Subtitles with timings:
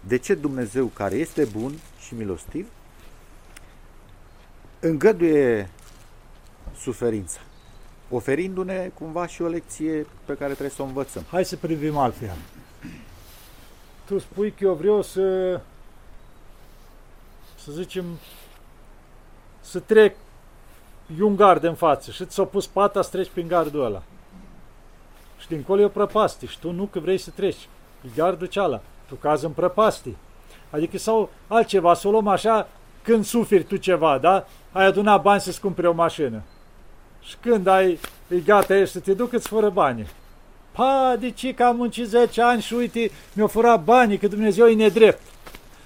[0.00, 2.68] de ce Dumnezeu, care este bun și milostiv,
[4.80, 5.70] îngăduie
[6.78, 7.40] suferința,
[8.10, 11.24] oferindu-ne cumva și o lecție pe care trebuie să o învățăm.
[11.30, 12.36] Hai să privim altfel.
[14.04, 15.60] Tu spui că eu vreau să,
[17.56, 18.04] să zicem,
[19.60, 20.16] să trec
[21.18, 24.02] e un gard în față și ți-a pus pata să treci prin gardul ăla.
[25.38, 27.68] Și dincolo e o prăpastie și tu nu că vrei să treci.
[28.04, 28.82] E gardul ceala.
[29.10, 30.16] Tu cazi în prăpastie.
[30.70, 32.68] Adică sau altceva, să o luăm așa
[33.02, 34.46] când suferi tu ceva, da?
[34.72, 36.42] Ai adunat bani să-ți cumpere o mașină.
[37.20, 37.98] Și când ai,
[38.28, 40.06] e gata, ești să te duc, îți fără bani.
[40.72, 44.66] Pa, de ce că am muncit 10 ani și uite, mi-au furat banii, că Dumnezeu
[44.66, 45.20] e nedrept.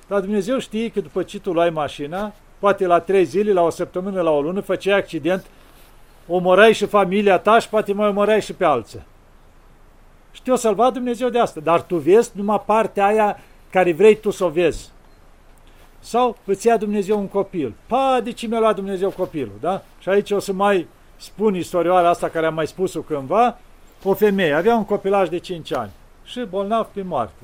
[0.06, 3.70] Dar Dumnezeu știe că după ce tu luai mașina, poate la trei zile, la o
[3.70, 5.44] săptămână, la o lună, făceai accident,
[6.26, 9.02] omorai și familia ta și poate mai omorai și pe alții.
[10.34, 11.60] Și te-o salvat Dumnezeu de asta.
[11.60, 13.38] Dar tu vezi numai partea aia
[13.70, 14.90] care vrei tu să o vezi.
[16.00, 17.74] Sau îți ia Dumnezeu un copil.
[17.86, 19.82] Pa, de ce mi-a luat Dumnezeu copilul, da?
[19.98, 20.86] Și aici o să mai
[21.16, 23.58] spun istorioara asta care am mai spus-o cândva.
[24.02, 25.90] O femeie avea un copilaj de 5 ani
[26.24, 27.42] și bolnav pe moarte.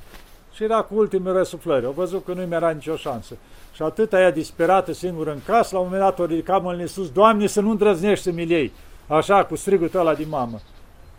[0.55, 1.87] Și era cu ultimele răsuflări.
[1.87, 3.37] Au văzut că nu mi era nicio șansă.
[3.75, 7.11] Și atât aia disperată singur în casă, la un moment dat o ridica mâinile sus,
[7.11, 8.72] Doamne, să nu îndrăznești să mi iei.
[9.06, 10.61] Așa, cu strigul ăla din mamă.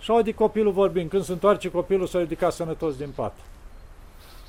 [0.02, 1.10] Și aude copilul vorbind.
[1.10, 3.34] Când se întoarce copilul, s-a ridicat sănătos din pat.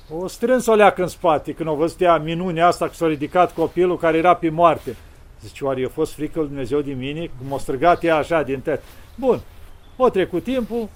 [0.09, 3.53] O strâns o leacă în spate când au văzut ea minunea asta că s-a ridicat
[3.53, 4.95] copilul care era pe moarte.
[5.41, 7.29] Zice, oare a fost frică lui Dumnezeu din mine?
[7.37, 8.81] Cum a strigat ea așa din tăt.
[9.15, 9.41] Bun,
[9.97, 10.89] o trecut timpul,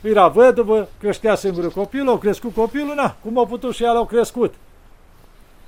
[0.00, 4.04] era văduvă, creștea singură copilul, au crescut copilul, na, cum a putut și el au
[4.04, 4.54] crescut.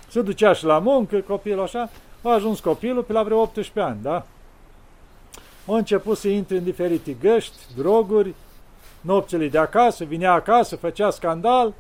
[0.09, 1.91] Se ducea și la muncă, copilul așa,
[2.23, 4.27] a ajuns copilul pe la vreo 18 ani, da?
[5.69, 8.35] A început să intre în diferite găști, droguri,
[9.01, 11.75] nopțile de acasă, vinea acasă, făcea scandal,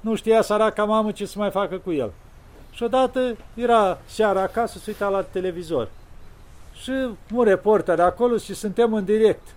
[0.00, 2.12] nu știa săraca mamă ce să mai facă cu el.
[2.70, 5.88] Și odată era seara acasă, se uita la televizor.
[6.72, 6.92] Și
[7.34, 9.48] un reporter acolo și suntem în direct.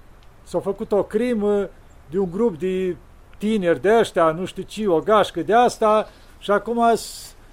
[0.43, 1.69] S-a făcut o crimă
[2.09, 2.95] de un grup de
[3.37, 6.95] tineri de ăștia, nu știu ce, o gașcă de asta, și acum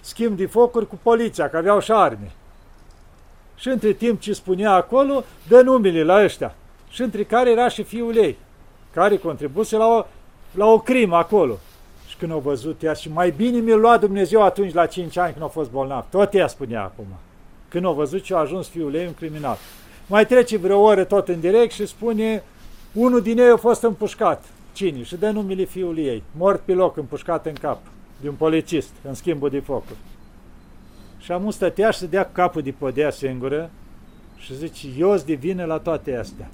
[0.01, 2.33] schimb de focuri cu poliția, că aveau și arme.
[3.61, 6.55] Și între timp ce spunea acolo, dă numele la ăștia.
[6.91, 8.37] Și între care era și fiul ei,
[8.93, 10.05] care contribuse la o,
[10.55, 11.59] la o crimă acolo.
[12.09, 15.33] Și când au văzut ea, și mai bine mi-l lua Dumnezeu atunci la 5 ani
[15.33, 16.05] când a fost bolnav.
[16.11, 17.07] Tot ea spunea acum.
[17.69, 19.57] Când au văzut ce a ajuns fiul ei un criminal.
[20.07, 22.43] Mai trece vreo oră tot în direct și spune,
[22.93, 24.45] unul din ei a fost împușcat.
[24.73, 25.03] Cine?
[25.03, 26.23] Și dă numele fiului ei.
[26.37, 27.79] Mort pe loc, împușcat în cap
[28.21, 29.99] de un polițist în schimbul de focuri.
[31.21, 33.71] Și am stătea și să dea capul de podea singură
[34.37, 36.51] și zice, eu îți devine la toate astea.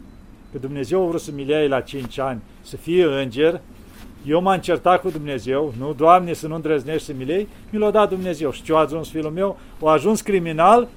[0.53, 3.60] Că Dumnezeu a vrut să mi la 5 ani, să fie înger,
[4.26, 7.91] eu m-am certat cu Dumnezeu, nu, Doamne, să nu îndrăznești să mi lei, mi l-a
[7.91, 8.50] dat Dumnezeu.
[8.50, 9.59] Și ce a ajuns fiul meu?
[9.82, 10.88] A ajuns criminal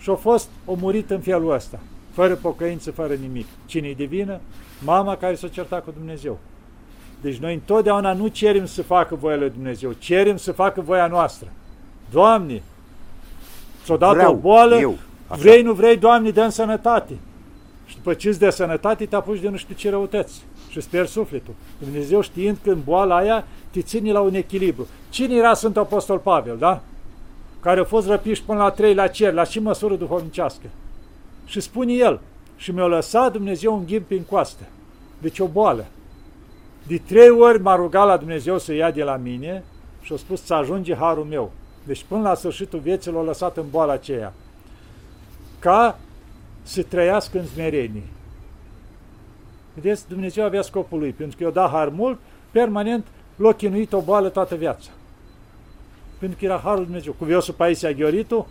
[0.00, 1.80] și a fost omurit în felul ăsta,
[2.12, 3.46] fără pocăință, fără nimic.
[3.66, 4.40] Cine-i divină?
[4.84, 6.38] Mama care s-a certat cu Dumnezeu.
[7.20, 11.48] Deci noi întotdeauna nu cerem să facă voia lui Dumnezeu, cerem să facă voia noastră.
[12.10, 12.62] Doamne,
[13.84, 17.16] ți-o dat Vreau, o boală, eu, vrei, nu vrei, Doamne, dă sănătate.
[17.86, 21.06] Și după ce îți dă sănătate, te apuci de nu știu ce răutăți și sper
[21.06, 21.54] sufletul.
[21.78, 24.86] Dumnezeu știind că în boala aia te ține la un echilibru.
[25.10, 26.80] Cine era Sfântul Apostol Pavel, da?
[27.60, 30.66] Care a fost răpiși până la trei la cer, la și măsură duhovnicească.
[31.46, 32.20] Și spune el,
[32.56, 34.64] și mi-a lăsat Dumnezeu un ghimp în coastă.
[35.18, 35.86] Deci o boală.
[36.86, 39.64] De trei ori m-a rugat la Dumnezeu să ia de la mine
[40.00, 41.52] și a spus să ajunge harul meu.
[41.84, 44.32] Deci până la sfârșitul vieții l-a lăsat în boala aceea.
[45.58, 45.98] Ca
[46.62, 48.02] să trăiască în smerenie.
[49.74, 52.18] Vedeți, Dumnezeu avea scopul lui, pentru că i-a dat har mult,
[52.50, 53.06] permanent
[53.36, 54.90] l-a chinuit o boală toată viața.
[56.18, 57.12] Pentru că era harul Dumnezeu.
[57.12, 58.46] Cu Viosul Paisia Ghioritu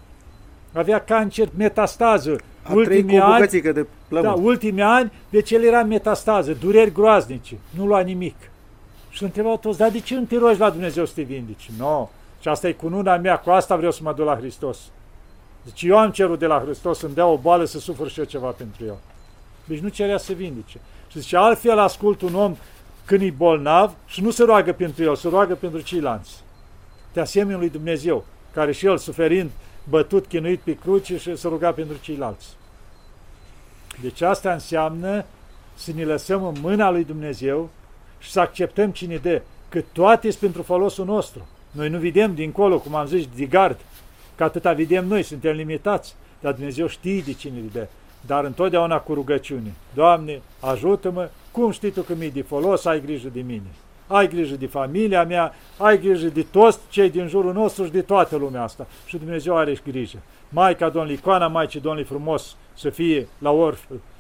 [0.74, 6.54] avea cancer metastază a ultimii cu ani, de Da, ultimii ani, deci el era metastază,
[6.54, 8.36] dureri groaznice, nu lua nimic.
[9.10, 11.70] Și îl întrebau toți, dar de ce nu te rogi la Dumnezeu să te vindici?
[11.78, 12.10] Nu, no.
[12.44, 14.78] Și asta e cununa mea, cu asta vreau să mă duc la Hristos.
[15.64, 18.26] Deci eu am cerut de la Hristos să-mi dea o boală să sufăr și eu
[18.26, 18.96] ceva pentru el.
[19.66, 20.80] Deci nu cerea să vindice.
[21.08, 22.56] Și zice, altfel ascult un om
[23.06, 26.44] când e bolnav și nu se roagă pentru el, se roagă pentru ceilalți.
[27.12, 29.50] Te asemenea lui Dumnezeu, care și el suferind
[29.90, 32.48] bătut, chinuit pe cruce și să ruga pentru ceilalți.
[34.02, 35.26] Deci asta înseamnă
[35.74, 37.70] să ne lăsăm în mâna lui Dumnezeu
[38.20, 41.48] și să acceptăm cine dă, că toate sunt pentru folosul nostru.
[41.74, 43.80] Noi nu vedem dincolo, cum am zis, de gard,
[44.36, 47.88] că atâta vedem noi, suntem limitați, dar Dumnezeu știe de cine îi dă,
[48.26, 49.74] dar întotdeauna cu rugăciune.
[49.94, 53.68] Doamne, ajută-mă, cum știi Tu că mi-e de folos, ai grijă de mine.
[54.08, 58.02] ai grijă de familia mea, ai grijă de toți cei din jurul nostru și de
[58.02, 58.88] toată lumea asta.
[59.06, 60.18] Și Dumnezeu are grijă.
[60.50, 63.80] Maica Domnului, icoana Maicii Domnului frumos să fie la orf,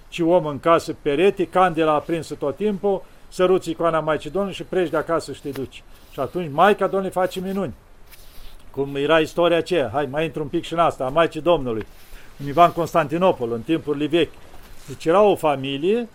[0.09, 4.89] ci om în casă perete, candela aprinsă tot timpul, săruți icoana Maicii Domnului și pleci
[4.89, 5.83] de acasă și te duci.
[6.13, 7.74] Și atunci Maica Domnului face minuni.
[8.71, 11.86] Cum era istoria aceea, hai mai intru un pic și în asta, a Maicii Domnului,
[12.42, 14.31] univa în Constantinopol, în timpurile vechi.
[14.88, 16.10] Deci era o familie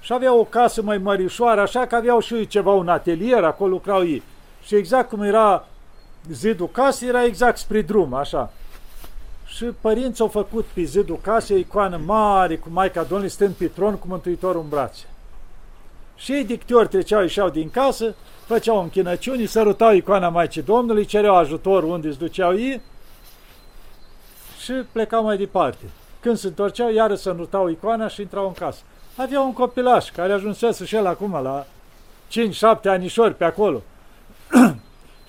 [0.00, 4.06] și aveau o casă mai mărișoară, așa că aveau și ceva, un atelier, acolo lucrau
[4.06, 4.22] ei.
[4.62, 5.66] Și exact cum era
[6.30, 8.52] zidul casei, era exact spre drum, așa.
[9.46, 13.66] Și părinții au făcut pe zidul casei o icoană mare cu Maica Domnului stând pe
[13.66, 15.04] tron cu Mântuitorul în brațe.
[16.16, 18.14] Și ei de câte ori treceau, ieșeau din casă,
[18.46, 22.80] făceau închinăciuni, sărutau icoana Maicii Domnului, cereau ajutor unde îți duceau ei
[24.62, 25.84] și plecau mai departe.
[26.20, 28.82] Când se întorceau, iară sărutau icoana și intrau în casă.
[29.16, 31.66] Avea un copilaș care ajunsese și el acum la
[32.30, 33.82] 5-7 anișori pe acolo.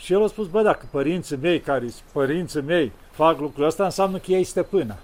[0.04, 3.84] și el a spus, bă, dacă părinții mei, care sunt părinții mei, fac lucrul ăsta,
[3.84, 4.98] înseamnă că ei stăpâna.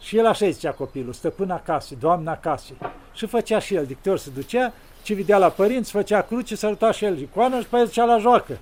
[0.00, 2.76] Și el așa zicea copilul, stăpâna casei, doamna casei.
[3.12, 4.72] Și făcea și el, dictor se ducea,
[5.06, 8.18] ce vedea la părinți, făcea cruce, săruta și el icoană și pe el zicea la
[8.18, 8.58] joacă.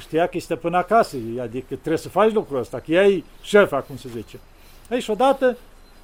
[0.00, 3.76] Știa că e stăpâna casei, adică trebuie să faci lucrul ăsta, că ea e șefa,
[3.76, 4.38] cum se zice.
[4.90, 5.56] Ei, și odată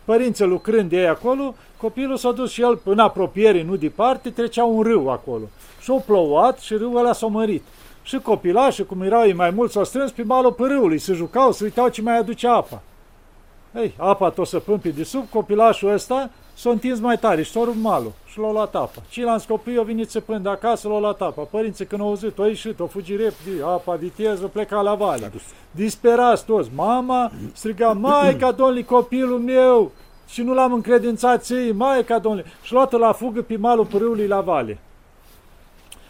[0.04, 4.64] părinții lucrând de ei acolo, copilul s-a dus și el în apropiere, nu departe, trecea
[4.64, 5.44] un râu acolo.
[5.80, 7.62] Și-a plouat și râul ăla s-a mărit.
[8.02, 11.64] Și copilașii, cum erau ei mai mulți, s-au strâns pe malul pârâului, se jucau, se
[11.64, 12.82] uitau ce mai aduce apa.
[13.74, 17.60] Ei, apa tot să pâmpi de sub, copilașul ăsta s-a întins mai tare și s-a
[17.64, 19.02] rupt malul și l-a luat apa.
[19.08, 21.42] Ceilalți copii au venit țăpând de acasă, l-au luat apa.
[21.42, 25.32] Părinții când au auzit, au ieșit, au fugit repede, apa, viteză, pleca la vale.
[25.70, 26.70] Disperați toți.
[26.74, 29.92] Mama striga, Maica Domnului, copilul meu,
[30.28, 32.50] și nu l-am încredințat ție, Maica Domnului.
[32.62, 34.78] Și luată la fugă pe malul pârâului la vale.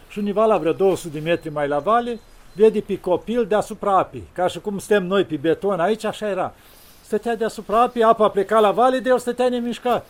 [0.09, 2.19] Și univa la vreo 200 de metri mai la vale,
[2.53, 6.53] vede pe copil deasupra apii, ca și cum suntem noi pe beton aici, așa era.
[7.01, 10.05] Stătea deasupra apii, apa pleca la vale, de el stătea nemișcat.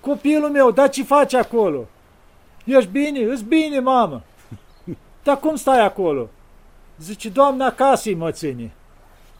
[0.00, 1.88] Copilul meu, dar ce faci acolo?
[2.64, 3.20] Ești bine?
[3.20, 4.22] Îți bine, mamă.
[5.22, 6.28] Dar cum stai acolo?
[6.98, 8.72] Zice, doamna acasă mă ține.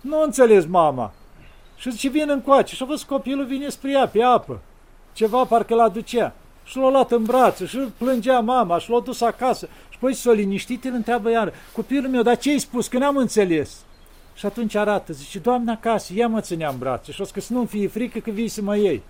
[0.00, 1.12] Nu înțeles, mama.
[1.76, 2.74] Și zice, vin încoace.
[2.74, 4.60] Și a văzut copilul vine spre ea, pe apă.
[5.12, 6.32] Ceva parcă l-a ducea.
[6.64, 9.68] Și l-a luat în brațe și plângea mama și l-a dus acasă.
[9.88, 12.88] Și păi s-a liniștit, îl întreabă iar, copilul meu, dar ce ai spus?
[12.88, 13.84] Că n-am înțeles.
[14.34, 17.12] Și atunci arată, zice, doamna acasă, ea mă ținea în brațe.
[17.12, 19.02] Și o că să nu-mi fie frică că vii să mă iei.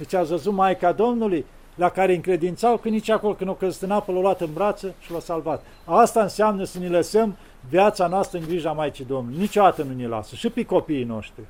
[0.00, 1.44] Deci a văzut Maica Domnului,
[1.74, 4.94] la care încredințau că nici acolo când o căzut în apă, l-a luat în brață
[5.00, 5.64] și l-a salvat.
[5.84, 7.36] Asta înseamnă să ne lăsăm
[7.68, 9.38] viața noastră în grija Maicii Domnului.
[9.38, 10.34] Niciodată nu ne lasă.
[10.34, 11.42] Și pe copiii noștri.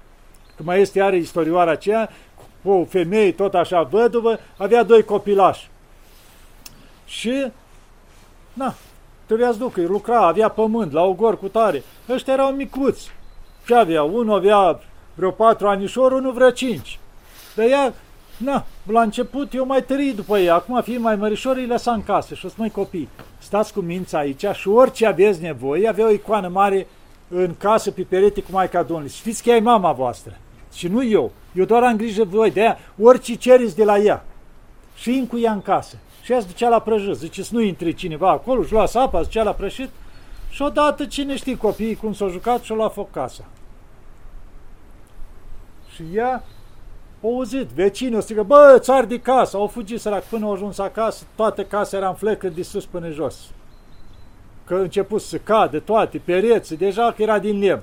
[0.57, 2.11] Că mai este are istorioara aceea,
[2.63, 5.71] cu o femeie tot așa văduvă, avea doi copilași.
[7.07, 7.47] Și,
[8.53, 8.75] na,
[9.27, 11.83] trebuia să ducă, lucra, avea pământ, la ogor cu tare.
[12.09, 13.11] Ăștia erau micuți.
[13.67, 14.03] Ce avea?
[14.03, 14.81] Unul avea
[15.15, 16.99] vreo patru anișori, unul vreo cinci.
[17.55, 17.95] Dar ea
[18.45, 22.03] Na, la început eu mai tării după ei, acum fiind mai mărișor, îi lăsa în
[22.05, 23.09] casă și o mai copii,
[23.39, 26.87] stați cu mința aici și orice aveți nevoie, avea o icoană mare
[27.29, 29.11] în casă pe perete cu Maica Domnului.
[29.11, 30.39] Știți că ea e mama voastră
[30.73, 31.33] și nu eu.
[31.53, 34.25] Eu doar am grijă de voi, de aia orice cereți de la ea.
[34.97, 35.97] Și în cu ea în casă.
[36.23, 37.15] Și ea se ducea la prăjit.
[37.15, 39.89] Zice să nu intre cineva acolo, și lua apa, zicea la prășit.
[40.51, 43.45] Și odată cine știe copiii cum s-au jucat și-au luat foc casa.
[45.95, 46.45] Și ea
[47.23, 50.79] au auzit, vecinii o strigă, bă, țar de casă, au fugit sărac până au ajuns
[50.79, 53.37] acasă, toată casa era în flecă de sus până jos.
[54.65, 57.83] Că a început să cadă toate, pereți, deja că era din lemn.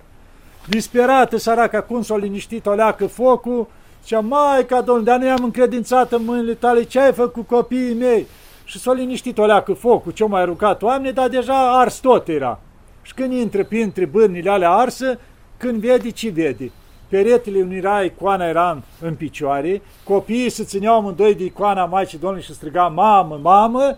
[0.68, 3.68] Disperată săraca, cum s-a liniștit, o leacă focul,
[4.02, 7.94] zicea, mai ca domnul, dar nu am încredințat în mâinile tale, ce ai făcut copiii
[7.94, 8.28] mei?
[8.64, 12.60] Și s-a liniștit o leacă focul, ce mai rugat oameni, dar deja ars tot era.
[13.02, 15.20] Și când intră printre bârnile alea arsă,
[15.58, 16.72] când vede, ce vede?
[17.08, 22.46] Peretele unui era icoana era în picioare, copiii se țineau amândoi de icoana Maicii Domnului
[22.46, 23.98] și striga mamă, mamă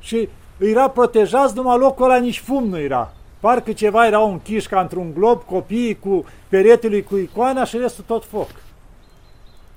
[0.00, 0.28] și
[0.58, 3.12] era protejați, numai locul ăla nici fum nu era.
[3.40, 8.24] Parcă ceva era închiși ca într-un glob, copiii cu peretele cu icoana și restul tot
[8.24, 8.48] foc.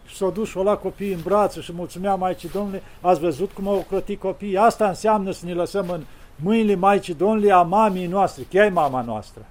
[0.06, 3.68] Și s-au dus și la copiii în brațe și mulțumea Maicii Domnului, ați văzut cum
[3.68, 4.58] au ocrotit copiii?
[4.58, 6.02] Asta înseamnă să ne lăsăm în
[6.36, 9.46] mâinile Maicii Domnului a mamii noastre, că e mama noastră.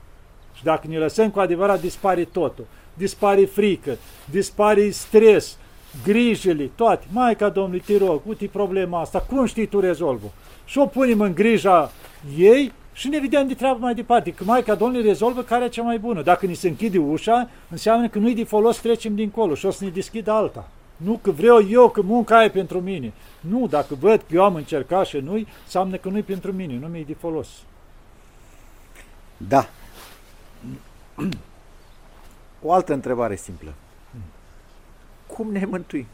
[0.54, 3.96] Și dacă ne lăsăm cu adevărat, dispare totul dispare frică,
[4.30, 5.56] dispare stres,
[6.04, 7.06] grijile, toate.
[7.12, 10.32] Maica Domnului, te rog, uite problema asta, cum știi tu rezolvă?
[10.64, 11.90] Și o punem în grija
[12.38, 15.82] ei și ne vedem de treabă mai departe, că Maica Domnului rezolvă care e cea
[15.82, 16.22] mai bună.
[16.22, 19.84] Dacă ni se închide ușa, înseamnă că nu-i de folos, trecem dincolo și o să
[19.84, 20.68] ne deschidă alta.
[20.96, 23.12] Nu că vreau eu, că munca e pentru mine.
[23.40, 26.86] Nu, dacă văd că eu am încercat și nu înseamnă că nu-i pentru mine, nu
[26.86, 27.48] mi-e de folos.
[29.36, 29.68] Da.
[32.66, 33.74] O altă întrebare simplă.
[35.26, 36.06] Cum ne mântuim?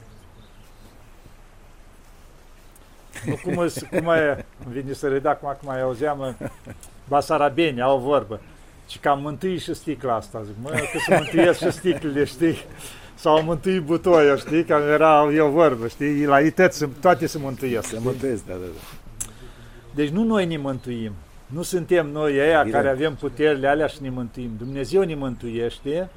[3.27, 3.55] Nu cum,
[3.91, 6.37] cum e, îmi vine să redac acum că mai auzeam
[7.09, 8.41] basarabeni, au o vorbă.
[8.89, 10.43] Și că am mântuit și sticla asta.
[10.43, 12.57] Zic, mă, că să mântuiesc și sticlele, știi?
[13.15, 14.65] Sau mântuit butoiul, știi?
[14.65, 16.25] Că era eu vorbă, știi?
[16.25, 17.89] La ități toate se mântuiesc.
[17.89, 19.27] Se mântuiesc, da, da, da.
[19.95, 21.13] Deci nu noi ne mântuim.
[21.47, 24.51] Nu suntem noi ăia care avem puterile alea și ne mântuim.
[24.59, 26.11] Dumnezeu ne mântuiește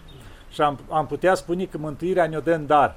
[0.53, 2.95] și am, am putea spune că mântuirea ne-o dă în dar.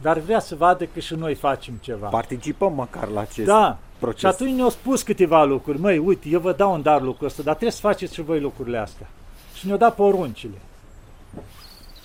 [0.00, 2.06] Dar vrea să vadă că și noi facem ceva.
[2.06, 3.78] Participăm măcar la acest da.
[3.98, 4.20] proces.
[4.20, 5.80] Și atunci ne-au spus câteva lucruri.
[5.80, 8.40] Măi, uite, eu vă dau un dar lucrul ăsta, dar trebuie să faceți și voi
[8.40, 9.06] lucrurile astea.
[9.54, 10.56] Și ne-au dat poruncile.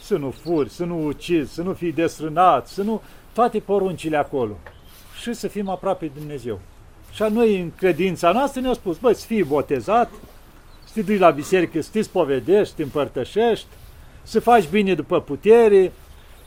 [0.01, 3.01] Să nu furi, să nu ucizi, să nu fii desrânat, să nu...
[3.33, 4.57] Toate poruncile acolo.
[5.21, 6.59] Și să fim aproape de Dumnezeu.
[7.11, 10.11] Și a noi, în credința noastră, ne-au spus, băi, să fii botezat,
[10.85, 13.67] să te duci la biserică, să te spovedești, să te împărtășești,
[14.25, 15.91] să faci bine după putere,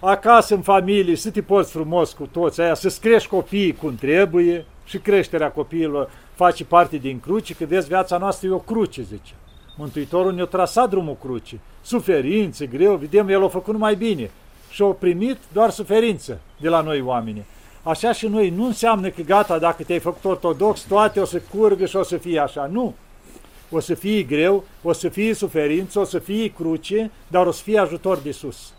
[0.01, 4.65] acasă în familie, să te porți frumos cu toți aia, să-ți crești copiii cum trebuie
[4.85, 9.33] și creșterea copiilor face parte din cruce, că vezi, viața noastră e o cruce, zice.
[9.77, 11.61] Mântuitorul ne-a trasat drumul cruce.
[11.83, 14.31] Suferințe, greu, vedem, el a făcut numai bine.
[14.71, 17.45] Și a primit doar suferință de la noi oameni.
[17.83, 21.87] Așa și noi, nu înseamnă că gata, dacă te-ai făcut ortodox, toate o să curgă
[21.87, 22.69] și o să fie așa.
[22.73, 22.95] Nu.
[23.71, 27.63] O să fie greu, o să fie suferință, o să fie cruce, dar o să
[27.63, 28.73] fie ajutor de sus.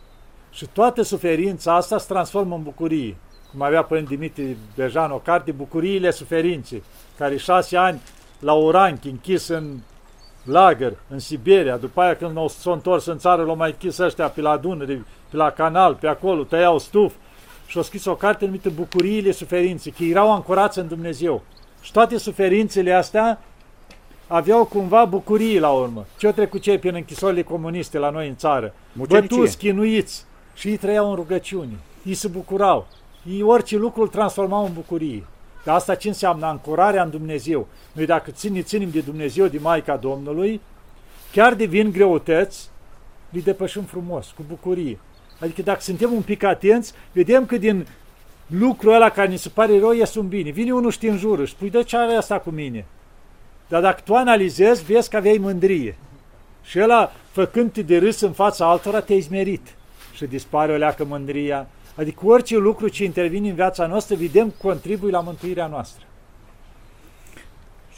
[0.52, 3.16] Și toată suferința asta se transformă în bucurie.
[3.52, 6.84] Cum avea Părinte Dimitri Bejan o carte, Bucuriile suferinței,
[7.18, 8.02] care șase ani
[8.40, 9.78] la Oranchi, închis în
[10.44, 14.42] lagăr, în Siberia, după aia când s-au întors în țară, l-au mai închis ăștia pe
[14.42, 17.14] la Dunăre, pe la canal, pe acolo, tăiau stuf
[17.68, 21.44] și au scris o carte numită Bucuriile suferinței, că erau ancorați în Dumnezeu.
[21.82, 23.42] Și toate suferințele astea
[24.32, 26.06] aveau cumva bucurii la urmă.
[26.18, 28.74] Ce-au trecut cei prin închisorile comuniste la noi în țară?
[28.94, 32.88] Bătuți, chinuiți, și ei trăiau în rugăciune, ei se bucurau,
[33.30, 35.24] ei orice lucru îl transformau în bucurie.
[35.64, 36.46] Dar asta ce înseamnă?
[36.46, 37.68] Ancorarea în Dumnezeu.
[37.92, 40.62] Noi dacă ține, ținem de Dumnezeu, de Maica Domnului,
[41.32, 42.70] chiar devin greutăți,
[43.30, 45.00] le depășim frumos, cu bucurie.
[45.40, 47.88] Adică dacă suntem un pic atenți, vedem că din
[48.48, 50.50] lucrul ăla care ni se pare rău, ies un bine.
[50.50, 52.86] Vine unul și te înjură și spui, de ce are asta cu mine?
[53.70, 55.98] Dar dacă tu analizezi, vezi că aveai mândrie.
[56.62, 59.76] Și ăla, făcând-te de râs în fața altora, te-ai zmerit
[60.14, 61.68] și dispare o leacă mândria.
[61.96, 66.06] Adică orice lucru ce intervine în viața noastră, vedem, contribuie la mântuirea noastră.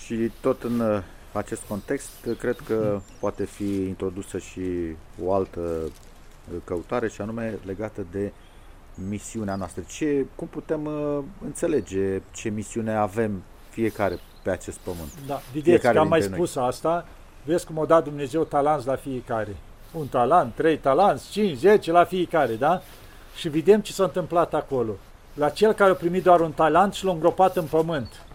[0.06, 1.02] Și tot în uh,
[1.32, 4.62] acest context, cred că poate fi introdusă și
[5.24, 8.32] o altă uh, căutare, și anume legată de
[9.10, 9.84] misiunea noastră.
[9.88, 15.12] Ce, cum putem uh, înțelege ce misiune avem fiecare pe acest pământ?
[15.28, 16.66] Da, vedeți că am mai spus noi.
[16.66, 17.06] asta,
[17.44, 19.56] vezi cum a dat Dumnezeu talanți la fiecare
[19.92, 22.82] un talent, trei talanți, cinci, zece la fiecare, da?
[23.36, 24.92] Și vedem ce s-a întâmplat acolo.
[25.34, 28.26] La cel care a primit doar un talent și l-a îngropat în pământ.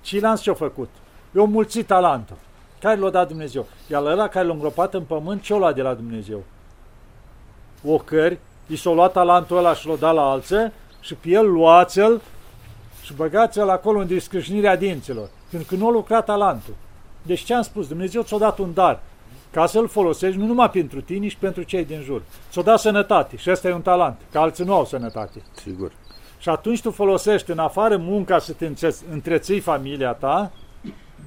[0.00, 0.88] Ceilalți ce-au făcut?
[1.34, 2.36] Eu mulțit talentul.
[2.80, 3.66] Care l-a dat Dumnezeu?
[3.90, 6.42] Iar ăla care l-a îngropat în pământ, ce-o luat de la Dumnezeu?
[7.84, 12.20] Ocări, i s-a luat talentul ăla și l-a dat la alță și pe el luați-l
[13.06, 15.28] și băgați-l acolo în descrâșnirea dinților.
[15.50, 16.74] Pentru că nu a lucrat talentul.
[17.22, 17.88] Deci ce am spus?
[17.88, 19.00] Dumnezeu ți-a dat un dar
[19.50, 22.22] ca să-l folosești nu numai pentru tine, și pentru cei din jur.
[22.50, 25.42] Ți-o da sănătate și ăsta e un talent, că alții nu au sănătate.
[25.54, 25.92] Sigur.
[26.38, 28.70] Și atunci tu folosești în afară munca să te
[29.10, 30.52] întreții familia ta,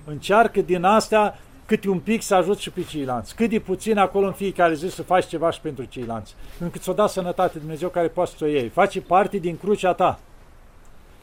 [0.06, 3.36] încearcă din astea câte un pic să ajuți și pe ceilalți.
[3.36, 6.36] Cât de puțin acolo în fiecare zi să faci ceva și pentru ceilalți.
[6.60, 8.68] Încât ți-o da sănătate Dumnezeu care poate să o iei.
[8.68, 10.20] Faci parte din crucea ta.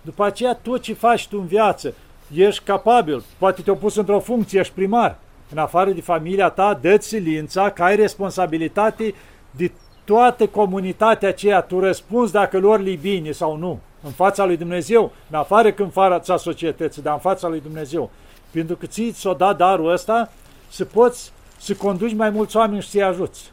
[0.06, 1.94] După aceea, tot ce faci tu în viață,
[2.34, 5.18] ești capabil, poate te-au pus într-o funcție, ești primar,
[5.52, 9.14] în afară de familia ta, dă-ți silința că ai responsabilitate
[9.50, 9.72] de
[10.04, 15.12] toată comunitatea aceea, tu răspunzi dacă lor li bine sau nu, în fața lui Dumnezeu,
[15.30, 18.10] în afară când fața societății, dar în fața lui Dumnezeu.
[18.50, 20.32] Pentru că ți s-o dat darul ăsta
[20.68, 23.50] să poți să conduci mai mulți oameni și să-i ajuți.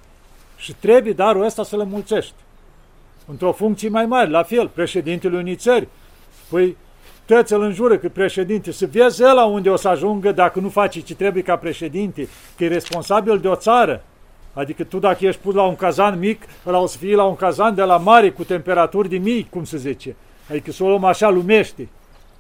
[0.57, 2.33] Și trebuie darul ăsta să le mulțești.
[3.27, 5.87] Într-o funcție mai mare, la fel, președintele unei țări.
[6.53, 6.77] Păi
[7.25, 10.99] toți îl înjură că președinte, să vezi la unde o să ajungă dacă nu face
[10.99, 14.03] ce trebuie ca președinte, că e responsabil de o țară.
[14.53, 17.35] Adică tu dacă ești pus la un cazan mic, ăla o să fie la un
[17.35, 20.15] cazan de la mare cu temperaturi de mii, cum se zice.
[20.49, 21.89] Adică să o luăm așa lumește.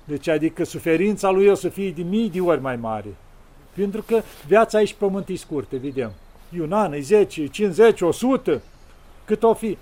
[0.03, 3.15] Deci adică suferința lui o să fie de mii de ori mai mare.
[3.75, 6.11] Pentru că viața aici pământ e scurtă, vedem.
[6.57, 8.61] E un an, e 10, 50, 100,
[9.25, 9.77] cât o fi.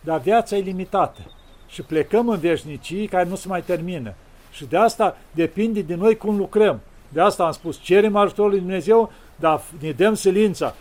[0.00, 1.20] dar viața e limitată.
[1.68, 4.14] Și plecăm în veșnicii care nu se mai termină.
[4.50, 6.80] Și de asta depinde de noi cum lucrăm.
[7.08, 10.74] De asta am spus, cerem ajutorul lui Dumnezeu, dar ne dăm silința.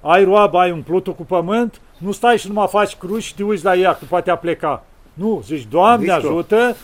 [0.00, 3.42] Ai roabă, ai umplut cu pământ, nu stai și nu mai faci cruci și te
[3.42, 4.84] uiți la ea, că poate a pleca.
[5.14, 6.30] Nu, zici, Doamne Victor.
[6.30, 6.76] ajută,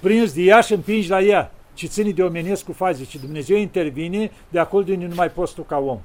[0.00, 1.50] prins de ea și împingi la ea.
[1.74, 3.10] Ci ține de omenesc cu fazi.
[3.10, 5.98] Și Dumnezeu intervine, de acolo de unde nu mai poți tu ca om.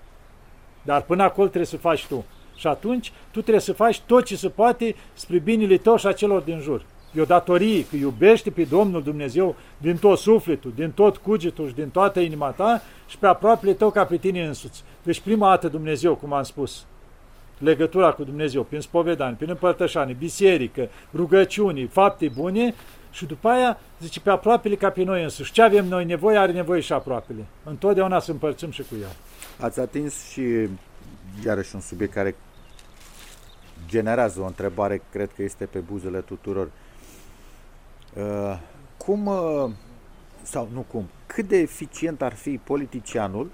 [0.82, 2.26] Dar până acolo trebuie să faci tu.
[2.56, 6.12] Și atunci tu trebuie să faci tot ce se poate spre binele tău și a
[6.12, 6.86] celor din jur.
[7.14, 11.74] E o datorie, că iubește pe Domnul Dumnezeu din tot sufletul, din tot cugetul și
[11.74, 14.84] din toată inima ta și pe aproapele tău ca pe tine însuți.
[15.04, 16.86] Deci prima dată Dumnezeu, cum am spus,
[17.58, 22.74] legătura cu Dumnezeu, prin spovedanie, prin împărtășanie, biserică, rugăciuni, fapte bune
[23.12, 25.52] și după aia zice pe aproapele ca pe noi însuși.
[25.52, 27.46] Ce avem noi nevoie, are nevoie și aproapele.
[27.64, 29.16] Întotdeauna să împărțim și cu el.
[29.60, 30.42] Ați atins și
[31.46, 32.36] iarăși un subiect care
[33.88, 36.72] generează o întrebare, cred că este pe buzele tuturor.
[38.14, 38.60] Uh,
[38.98, 39.72] cum, uh,
[40.42, 43.50] sau nu cum, cât de eficient ar fi politicianul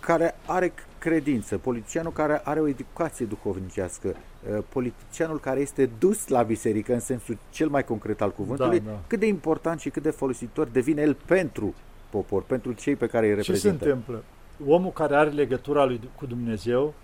[0.00, 6.42] care are credință, politicianul care are o educație duhovnicească, uh, politicianul care este dus la
[6.42, 9.00] biserică în sensul cel mai concret al cuvântului, da, da.
[9.06, 11.74] cât de important și cât de folositor devine el pentru
[12.10, 13.76] popor, pentru cei pe care îi reprezintă.
[13.78, 14.24] Ce se întâmplă?
[14.68, 16.94] Omul care are legătura lui cu Dumnezeu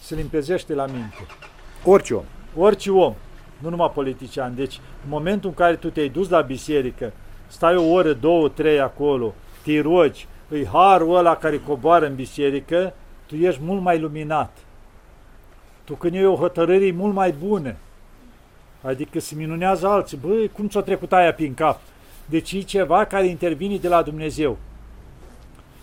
[0.00, 1.26] se limpezește la minte.
[1.84, 2.24] Orice om.
[2.56, 3.14] Orice om,
[3.58, 4.54] nu numai politician.
[4.54, 7.12] Deci, în momentul în care tu te-ai dus la biserică,
[7.46, 9.34] stai o oră, două, trei acolo,
[9.64, 12.94] te rogi, îi harul ăla care coboară în biserică,
[13.26, 14.56] tu ești mult mai luminat.
[15.84, 17.74] Tu când e o hotărâre mult mai bună.
[18.82, 20.16] Adică se minunează alții.
[20.16, 21.80] Băi, cum ți-a trecut aia prin cap?
[22.26, 24.58] Deci e ceva care intervine de la Dumnezeu.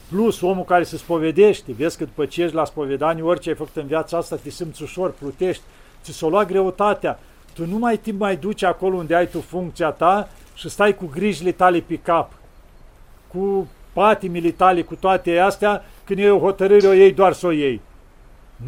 [0.09, 3.75] Plus omul care se spovedește, vezi că după ce ești la spovedanie, orice ai făcut
[3.75, 5.63] în viața asta, te simți ușor, plutești,
[6.03, 7.19] ți s-o lua greutatea.
[7.53, 11.05] Tu nu mai timp mai duci acolo unde ai tu funcția ta și stai cu
[11.13, 12.31] grijile tale pe cap,
[13.27, 17.51] cu patimile tale, cu toate astea, când e o hotărâre, o iei doar să o
[17.51, 17.81] iei.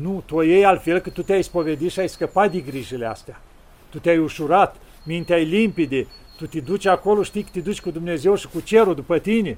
[0.01, 3.41] Nu, tu o iei altfel că tu te-ai spovedit și ai scăpat de grijile astea.
[3.89, 6.07] Tu te-ai ușurat, mintea e limpide,
[6.37, 9.57] tu te duci acolo, știi că te duci cu Dumnezeu și cu cerul după tine.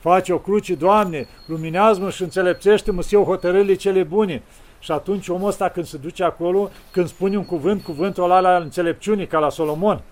[0.00, 4.42] Faci o cruce, Doamne, luminează-mă și înțelepțește-mă să iau hotărârile cele bune.
[4.78, 8.56] Și atunci omul ăsta când se duce acolo, când spune un cuvânt, cuvântul ăla la
[8.56, 10.02] înțelepciune, ca la Solomon.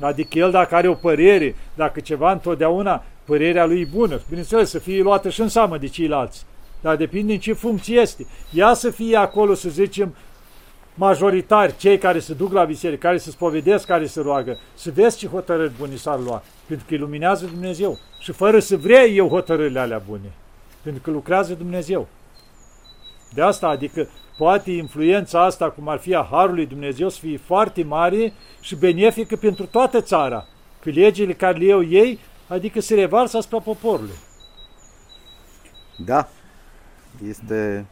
[0.00, 4.20] Adică el dacă are o părere, dacă ceva întotdeauna, părerea lui e bună.
[4.28, 6.44] Bineînțeles, să fie luată și în seamă de ceilalți.
[6.80, 8.26] Dar depinde în ce funcție este.
[8.52, 10.14] Ea să fie acolo, să zicem,
[10.96, 15.18] majoritari, cei care se duc la biserică, care se spovedesc, care se roagă, să vezi
[15.18, 17.98] ce hotărâri bune s-ar lua, pentru că iluminează Dumnezeu.
[18.18, 20.32] Și fără să vrei eu hotărârile alea bune,
[20.82, 22.08] pentru că lucrează Dumnezeu.
[23.34, 27.82] De asta, adică poate influența asta, cum ar fi a Harului Dumnezeu, să fie foarte
[27.82, 30.46] mare și benefică pentru toată țara.
[30.80, 34.16] Că legile care le iau ei, adică se revarsă asupra poporului.
[35.96, 36.28] Da,
[37.28, 37.86] este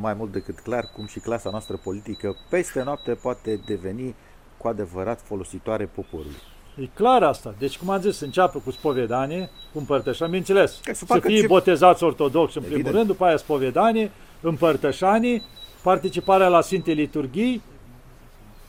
[0.00, 4.14] mai mult decât clar cum și clasa noastră politică peste noapte poate deveni
[4.56, 6.42] cu adevărat folositoare poporului.
[6.80, 7.54] E clar asta.
[7.58, 11.46] Deci, cum am zis, înceapă cu spovedanie, cu împărtășanie, bineînțeles, să, să fie ce...
[11.46, 15.42] botezați ortodox în primul rând, după aia spovedanie, împărtășanie,
[15.82, 17.62] participarea la Sfinte Liturghii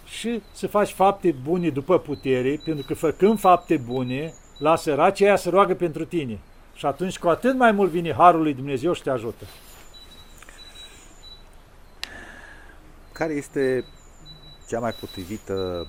[0.06, 5.36] și să faci fapte bune după putere, pentru că făcând fapte bune, la săraci aia
[5.36, 6.40] se roagă pentru tine.
[6.76, 9.46] Și atunci cu atât mai mult vine Harul lui Dumnezeu și te ajută.
[13.20, 13.86] Care este
[14.68, 15.88] cea mai potrivită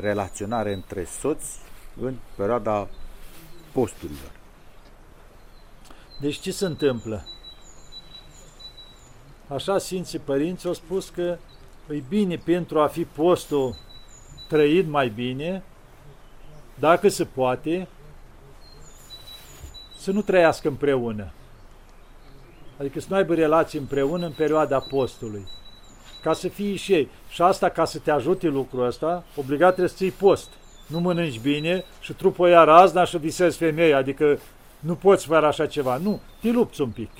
[0.00, 1.58] relaționare între soți
[2.00, 2.88] în perioada
[3.72, 4.30] posturilor?
[6.20, 7.24] Deci ce se întâmplă?
[9.48, 11.38] Așa Sfinții Părinți au spus că
[11.90, 13.76] e bine pentru a fi postul
[14.48, 15.62] trăit mai bine,
[16.78, 17.88] dacă se poate,
[19.98, 21.32] să nu trăiască împreună.
[22.78, 25.46] Adică să nu aibă relații împreună în perioada postului.
[26.22, 27.08] Ca să fie și ei.
[27.28, 30.48] Și asta, ca să te ajute lucrul ăsta, obligat trebuie să ții post.
[30.86, 34.38] Nu mănânci bine și trupul ia razna și visezi femei, adică
[34.80, 35.96] nu poți fără așa ceva.
[35.96, 37.10] Nu, te lupți un pic.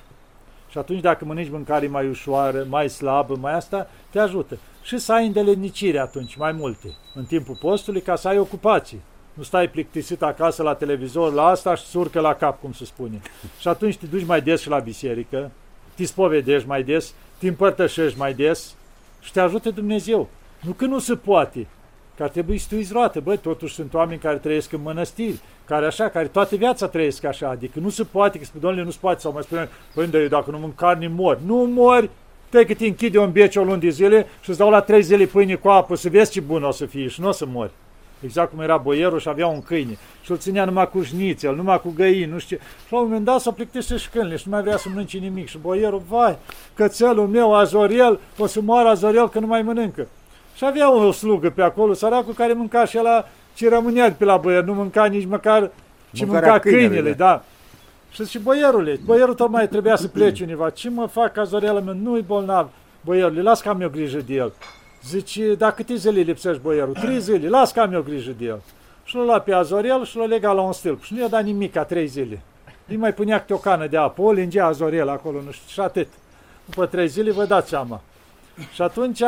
[0.71, 4.59] Și atunci dacă mănânci mâncare mai ușoară, mai slabă, mai asta, te ajută.
[4.83, 9.01] Și să ai îndeletnicire atunci, mai multe, în timpul postului, ca să ai ocupații.
[9.39, 13.21] Nu stai plictisit acasă la televizor la asta și surcă la cap, cum se spune.
[13.61, 15.51] Și atunci te duci mai des și la biserică,
[15.95, 18.75] te spovedești mai des, te împărtășești mai des
[19.21, 20.29] și te ajută Dumnezeu.
[20.61, 21.67] Nu că nu se poate,
[22.17, 23.21] că ar trebui să tu izroate.
[23.21, 27.49] Băi, totuși sunt oameni care trăiesc în mănăstiri, care așa, care toată viața trăiesc așa.
[27.49, 30.51] Adică nu se poate, că spune, domnule, nu se poate, sau mai spune, păi, dacă
[30.51, 31.39] nu mânc carne, mor.
[31.47, 32.11] Nu mori,
[32.49, 35.03] te că te închide un beci o luni de zile și îți dau la trei
[35.03, 37.47] zile pâine cu apă să vezi ce bun o să fie și nu o să
[37.47, 37.71] mori.
[38.21, 39.99] Exact cum era boierul și avea un câine.
[40.23, 42.63] Și îl ținea numai cu șnițel, numai cu găini, nu știu ce.
[42.87, 45.19] Și la un moment dat s-a plictisit și câinele și nu mai vrea să mănânce
[45.19, 45.49] nimic.
[45.49, 46.39] Și boierul, vai,
[46.75, 50.07] cățelul meu, Azoriel, o să moară Azoriel că nu mai mănâncă.
[50.55, 54.37] Și avea o slugă pe acolo, săracul care mânca și la ce rămânea pe la
[54.37, 55.71] boier, nu mânca nici măcar
[56.13, 57.27] ce mânca câinele, câinele da.
[57.27, 57.45] da.
[58.11, 60.71] Și zice, boierule, boierul tocmai trebuia să plece univa.
[60.71, 62.69] Ce mă fac, Azorielul meu, nu-i bolnav.
[63.01, 64.53] Boierule, las că am eu grijă de el.
[65.05, 66.95] Zice, da câte zile lipsești boierul?
[66.95, 68.61] Trei zile, las că am eu grijă de el.
[69.05, 71.03] Și l-a luat pe Azorel și l-a legat la un stâlp.
[71.03, 72.43] Și nu i-a dat nimic ca trei zile.
[72.89, 75.81] Îi mai punea câte o cană de apă, o lingea Azorel acolo, nu știu, și
[75.81, 76.09] atât.
[76.65, 78.01] După trei zile vă dați seama.
[78.73, 79.23] Și atunci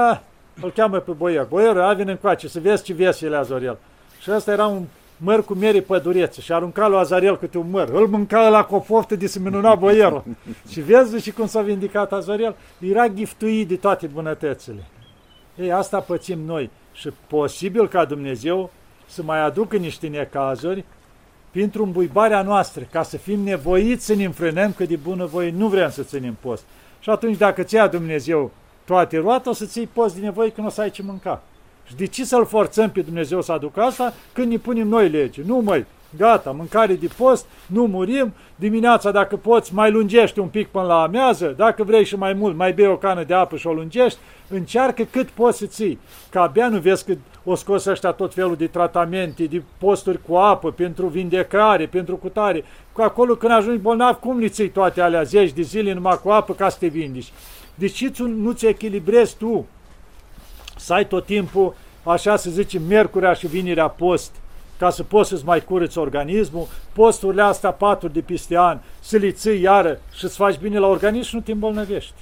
[0.61, 1.45] îl cheamă pe boier.
[1.45, 3.79] Boierul, a vine încoace să vezi ce vesele Azorel.
[4.21, 4.83] Și ăsta era un
[5.17, 7.89] măr cu mere pădurețe și arunca lui Azarel câte un măr.
[7.89, 10.25] Îl mânca la cu o poftă de să minuna boierul.
[10.71, 12.57] și vezi și cum s-a vindicat Azarel?
[12.79, 14.87] Era giftuit de toate bunătățile.
[15.61, 18.70] Ei, asta pățim noi și posibil ca Dumnezeu
[19.07, 20.85] să mai aducă niște necazuri
[21.51, 25.90] pentru îmbuibarea noastră, ca să fim nevoiți să ne înfrânăm, că de bunăvoie nu vrem
[25.90, 26.64] să ținem post.
[27.01, 28.51] Și atunci dacă ți-a Dumnezeu
[28.85, 31.42] toate roate, o să ții post de nevoie când o să ai ce mânca.
[31.87, 35.42] Și de ce să-L forțăm pe Dumnezeu să aducă asta când ne punem noi lege?
[35.46, 40.68] Nu, măi, gata, mâncare de post, nu murim, dimineața dacă poți mai lungești un pic
[40.68, 43.66] până la amiază, dacă vrei și mai mult, mai bei o cană de apă și
[43.66, 44.18] o lungești,
[44.49, 45.99] încearcă cât poți să ții.
[46.31, 50.35] Că abia nu vezi că o scos ăștia tot felul de tratamente, de posturi cu
[50.35, 52.64] apă, pentru vindecare, pentru cutare.
[52.92, 56.31] Cu acolo când ajungi bolnav, cum le ții toate alea zeci de zile numai cu
[56.31, 57.33] apă ca să te vindici?
[57.75, 59.66] De ce nu-ți echilibrezi tu?
[60.77, 64.35] Să ai tot timpul, așa să zicem, miercurea și vinerea post,
[64.81, 69.31] ca să poți să-ți mai curăți organismul, posturile astea patru de peste an, să le
[69.31, 72.14] ții iară și să faci bine la organism și nu te îmbolnăvești.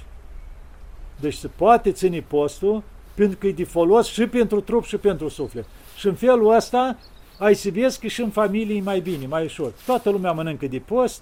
[1.19, 5.27] Deci se poate ține postul pentru că e de folos și pentru trup și pentru
[5.27, 5.65] suflet.
[5.97, 6.97] Și în felul ăsta
[7.37, 9.71] ai să vezi că și în familie e mai bine, mai ușor.
[9.85, 11.21] Toată lumea mănâncă de post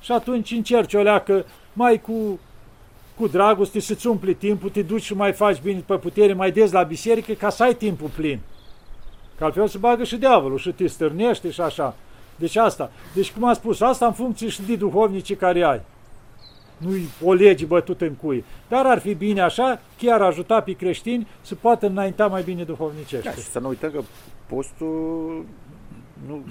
[0.00, 2.38] și atunci încerci o leacă mai cu,
[3.16, 6.70] cu dragoste să-ți umpli timpul, te duci și mai faci bine pe putere, mai des
[6.70, 8.40] la biserică ca să ai timpul plin.
[9.38, 11.94] Că altfel se bagă și diavolul și te stârnește și așa.
[12.36, 12.90] Deci asta.
[13.14, 15.80] Deci cum am spus, asta în funcție și de duhovnicii care ai.
[16.76, 18.44] Nu-i o lege bătută în cui.
[18.68, 23.28] Dar ar fi bine așa, chiar ajuta pe creștini să poată înainta mai bine duhovnicește.
[23.28, 24.00] Da, și să nu uităm că
[24.46, 25.44] postul
[26.26, 26.42] nu,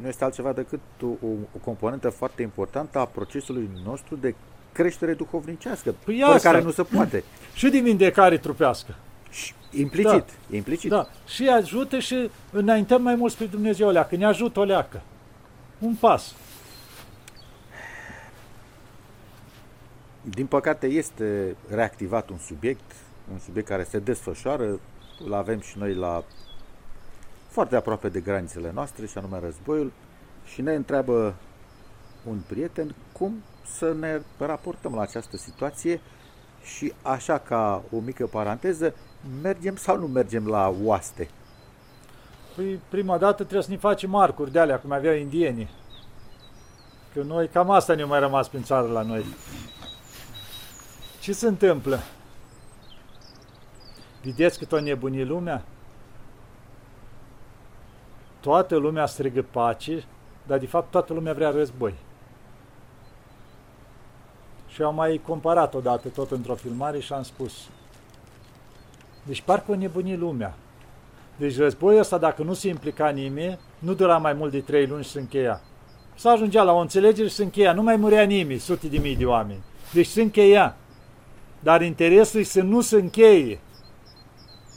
[0.00, 1.06] nu este altceva decât o,
[1.54, 4.34] o componentă foarte importantă a procesului nostru de
[4.72, 7.24] creștere duhovnicească, păi fără care nu se poate.
[7.54, 8.94] Și din vindecare trupească.
[9.30, 10.56] Și implicit, da.
[10.56, 10.90] implicit.
[10.90, 11.08] Da.
[11.26, 15.02] Și ajută și înaintăm mai mult spre Dumnezeu o leacă, ne ajută o leacă.
[15.78, 16.34] Un pas.
[20.22, 22.92] Din păcate este reactivat un subiect,
[23.32, 24.80] un subiect care se desfășoară,
[25.24, 26.24] îl avem și noi la
[27.48, 29.92] foarte aproape de granițele noastre, și anume războiul,
[30.44, 31.34] și ne întreabă
[32.24, 33.42] un prieten cum
[33.78, 36.00] să ne raportăm la această situație
[36.62, 38.94] și așa ca o mică paranteză,
[39.42, 41.28] mergem sau nu mergem la oaste?
[42.56, 45.68] Păi prima dată trebuie să ne facem marcuri de alea, cum aveau indienii.
[47.14, 49.24] Că noi cam asta ne-a mai rămas prin țară la noi.
[51.20, 51.98] Ce se întâmplă?
[54.22, 55.64] Vedeți cât o nebunit lumea?
[58.40, 60.04] Toată lumea strigă pace,
[60.46, 61.94] dar de fapt toată lumea vrea război.
[64.72, 67.52] Și am mai comparat odată tot într-o filmare și am spus
[69.22, 70.54] deci parcă o nebunit lumea.
[71.36, 75.04] Deci războiul ăsta, dacă nu se implica nimeni, nu dura mai mult de trei luni
[75.04, 75.60] și se încheia.
[76.14, 77.72] S-a ajungea la o înțelegere și se încheia.
[77.72, 79.62] Nu mai murea nimeni, sute de mii de oameni.
[79.92, 80.76] Deci se încheia.
[81.60, 83.60] Dar interesul e să nu se încheie.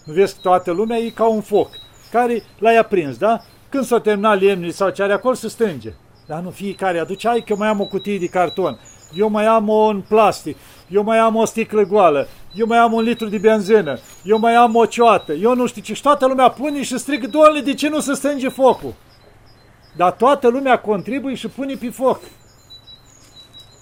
[0.06, 1.69] Nu vezi că toată lumea e ca un foc,
[2.12, 3.41] care l-ai aprins, da?
[3.69, 5.93] Când s-a terminat lemnul sau ce are acolo, se stânge.
[6.27, 8.79] Dar nu fiecare aduce, ai că mai am o cutie de carton,
[9.15, 10.58] eu mai am o în plastic,
[10.89, 14.56] eu mai am o sticlă goală, eu mai am un litru de benzină, eu mai
[14.56, 17.73] am o cioată, eu nu știu ce, și toată lumea pune și strigă, doamne, de
[17.73, 18.93] ce nu se stânge focul?
[19.95, 22.19] Dar toată lumea contribuie și pune pe foc.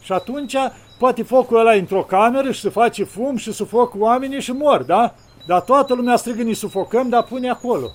[0.02, 0.56] Și atunci
[1.00, 5.14] poate focul ăla într-o cameră și se face fum și sufoc oamenii și mor, da?
[5.48, 7.92] Dar toată lumea strigă, ne sufocăm, dar pune acolo.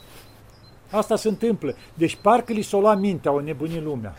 [0.90, 1.77] Asta se întâmplă.
[1.94, 4.14] Deci parcă li s-o lua mintea, o nebunit lumea.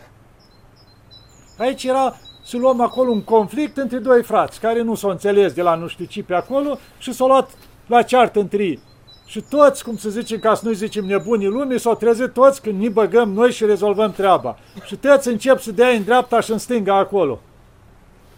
[1.58, 2.16] Aici era
[2.48, 5.86] să luăm acolo un conflict între doi frați care nu s-au înțeles de la nu
[5.86, 7.50] știu ce pe acolo și s-au luat
[7.86, 8.80] la ceartă între ei.
[9.26, 12.80] Și toți, cum să zicem, ca să nu zicem nebunii lumii, s-au trezit toți când
[12.80, 14.58] ne băgăm noi și rezolvăm treaba.
[14.86, 17.40] Și toți încep să dea în dreapta și în stânga acolo.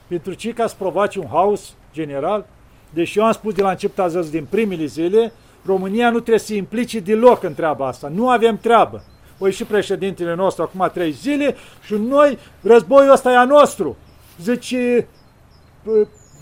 [0.07, 2.47] Pentru ce ca să provoace un haos general?
[2.91, 5.33] Deși eu am spus de la început, ați văzut, din primele zile,
[5.67, 8.09] România nu trebuie să se implice deloc în treaba asta.
[8.15, 9.03] Nu avem treabă.
[9.43, 13.97] O și președintele nostru acum trei zile și noi, războiul ăsta e a nostru.
[14.43, 15.07] Zice,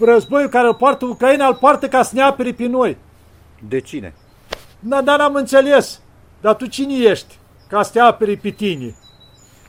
[0.01, 2.97] războiul care îl poartă Ucraina, îl poartă ca să ne apere pe noi.
[3.69, 4.15] De cine?
[4.81, 6.01] Da, dar n-am înțeles.
[6.41, 8.97] Dar tu cine ești ca să te apere pe tine?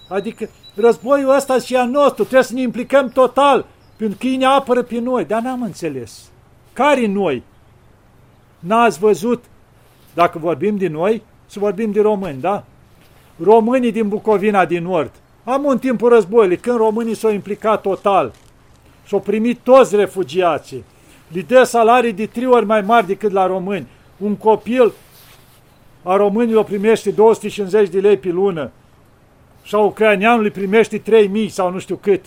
[0.10, 3.65] Adică războiul ăsta și a nostru, trebuie să ne implicăm total,
[3.98, 5.26] pentru că ei ne apără pe noi.
[5.26, 6.30] Dar n-am înțeles.
[6.74, 7.44] Care noi?
[8.60, 9.44] N-ați văzut,
[10.13, 12.65] dacă vorbim de noi, să vorbim de români, da?
[13.43, 15.12] Românii din Bucovina din Nord.
[15.43, 18.34] Am un timpul războiului, când românii s-au implicat total
[19.06, 20.84] și au primit toți refugiații.
[21.28, 23.88] Li dă salarii de trei ori mai mari decât la români.
[24.17, 24.93] Un copil
[26.04, 28.71] a românilor primește 250 de lei pe lună
[29.63, 32.25] și a ucraineanului primește 3000 sau nu știu cât.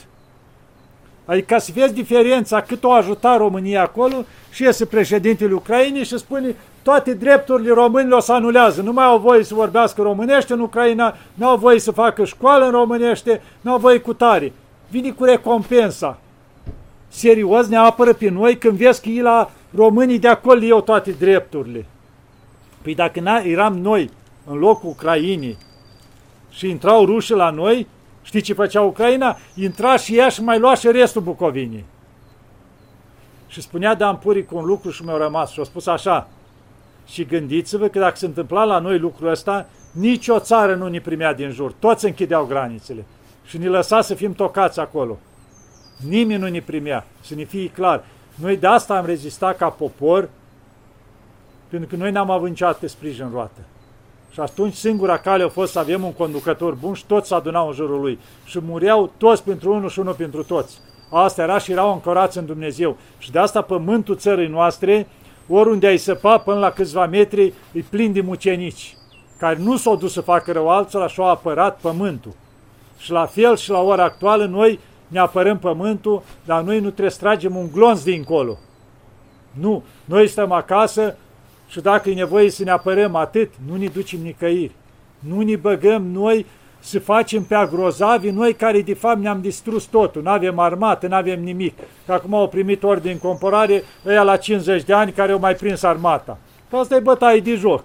[1.24, 6.18] Adică ca să vezi diferența cât o ajuta România acolo și iese președintele Ucrainei și
[6.18, 8.82] spune toate drepturile românilor se anulează.
[8.82, 12.64] Nu mai au voie să vorbească românește în Ucraina, nu au voie să facă școală
[12.64, 14.52] în românește, nu au voie cu tare.
[14.90, 16.18] Vine cu recompensa.
[17.08, 21.10] Serios ne apără pe noi când vezi că ei la românii de acolo iau toate
[21.10, 21.86] drepturile.
[22.82, 24.10] Păi dacă eram noi
[24.46, 25.56] în locul Ucrainei
[26.50, 27.86] și intrau rușii la noi,
[28.22, 29.36] știi ce făcea Ucraina?
[29.54, 31.84] Intra și ea și mai lua și restul Bucovinii.
[33.46, 36.28] Și spunea Dan Puric un lucru și mi-a rămas și a spus așa,
[37.06, 41.34] și gândiți-vă că dacă se întâmpla la noi lucrul ăsta, nicio țară nu ne primea
[41.34, 41.72] din jur.
[41.78, 43.04] Toți închideau granițele
[43.44, 45.18] și ne lăsa să fim tocați acolo.
[46.08, 48.04] Nimeni nu ne primea, să ne fie clar.
[48.34, 50.28] Noi de asta am rezistat ca popor,
[51.68, 53.60] pentru că noi n-am avut niciodată sprijin roată.
[54.32, 57.66] Și atunci singura cale a fost să avem un conducător bun și toți s adunau
[57.66, 58.18] în jurul lui.
[58.44, 60.78] Și mureau toți pentru unul și unul pentru toți.
[61.10, 62.96] Asta era și erau ancorați în Dumnezeu.
[63.18, 65.08] Și de asta pământul țării noastre,
[65.48, 68.96] oriunde ai săpa până la câțiva metri, e plin de mucenici,
[69.38, 72.32] care nu s-au dus să facă rău altora și au apărat pământul.
[72.98, 77.10] Și la fel și la ora actuală noi ne apărăm pământul, dar noi nu trebuie
[77.10, 78.58] să tragem un glonț dincolo.
[79.50, 81.16] Nu, noi stăm acasă
[81.72, 84.72] și dacă e nevoie să ne apărăm atât, nu ne ducem nicăieri.
[85.18, 86.46] Nu ne băgăm noi
[86.80, 91.14] să facem pe agrozavi, noi care de fapt ne-am distrus totul, nu avem armată, nu
[91.14, 91.78] avem nimic.
[92.06, 95.54] Că acum au primit ordine în comparare ăia la 50 de ani care au mai
[95.54, 96.38] prins armata.
[96.70, 97.84] Că asta e bătaie de joc.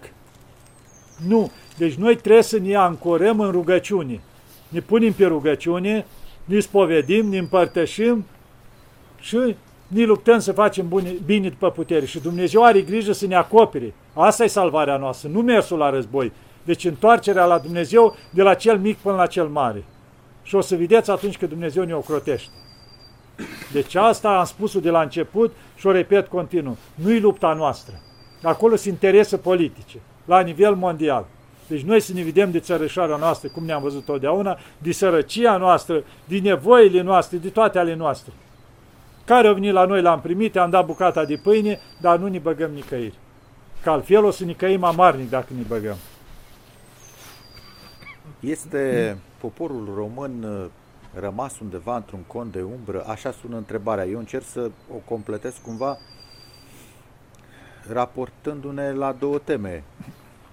[1.27, 1.51] Nu.
[1.77, 4.21] Deci noi trebuie să ne ancorăm în rugăciune.
[4.69, 6.05] Ne punem pe rugăciune,
[6.45, 8.25] ne spovedim, ne împărtășim
[9.19, 9.55] și
[9.87, 12.05] ne luptăm să facem bune, bine după putere.
[12.05, 13.93] Și Dumnezeu are grijă să ne acopere.
[14.13, 16.31] Asta e salvarea noastră, nu mersul la război.
[16.63, 19.83] Deci întoarcerea la Dumnezeu de la cel mic până la cel mare.
[20.43, 22.51] Și o să vedeți atunci că Dumnezeu ne ocrotește.
[23.71, 26.77] Deci asta am spus-o de la început și o repet continuu.
[26.95, 27.93] Nu-i lupta noastră.
[28.43, 31.25] Acolo sunt interese politice, la nivel mondial.
[31.67, 36.03] Deci noi să ne vedem de țărășarea noastră, cum ne-am văzut totdeauna, de sărăcia noastră,
[36.25, 38.33] de nevoile noastre, de toate ale noastre.
[39.27, 42.39] Care au venit la noi, l-am primit, am dat bucata de pâine, dar nu ne
[42.39, 43.17] băgăm nicăieri.
[43.83, 45.95] Că altfel o să ne căim amarnic dacă ne băgăm.
[48.39, 50.65] Este poporul român uh,
[51.19, 53.03] rămas undeva într-un cont de umbră?
[53.07, 54.05] Așa sună întrebarea.
[54.05, 55.97] Eu încerc să o completez cumva
[57.91, 59.83] raportându-ne la două teme.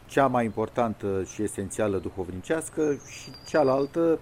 [0.07, 4.19] Cea mai importantă și esențială duhovnicească și cealaltă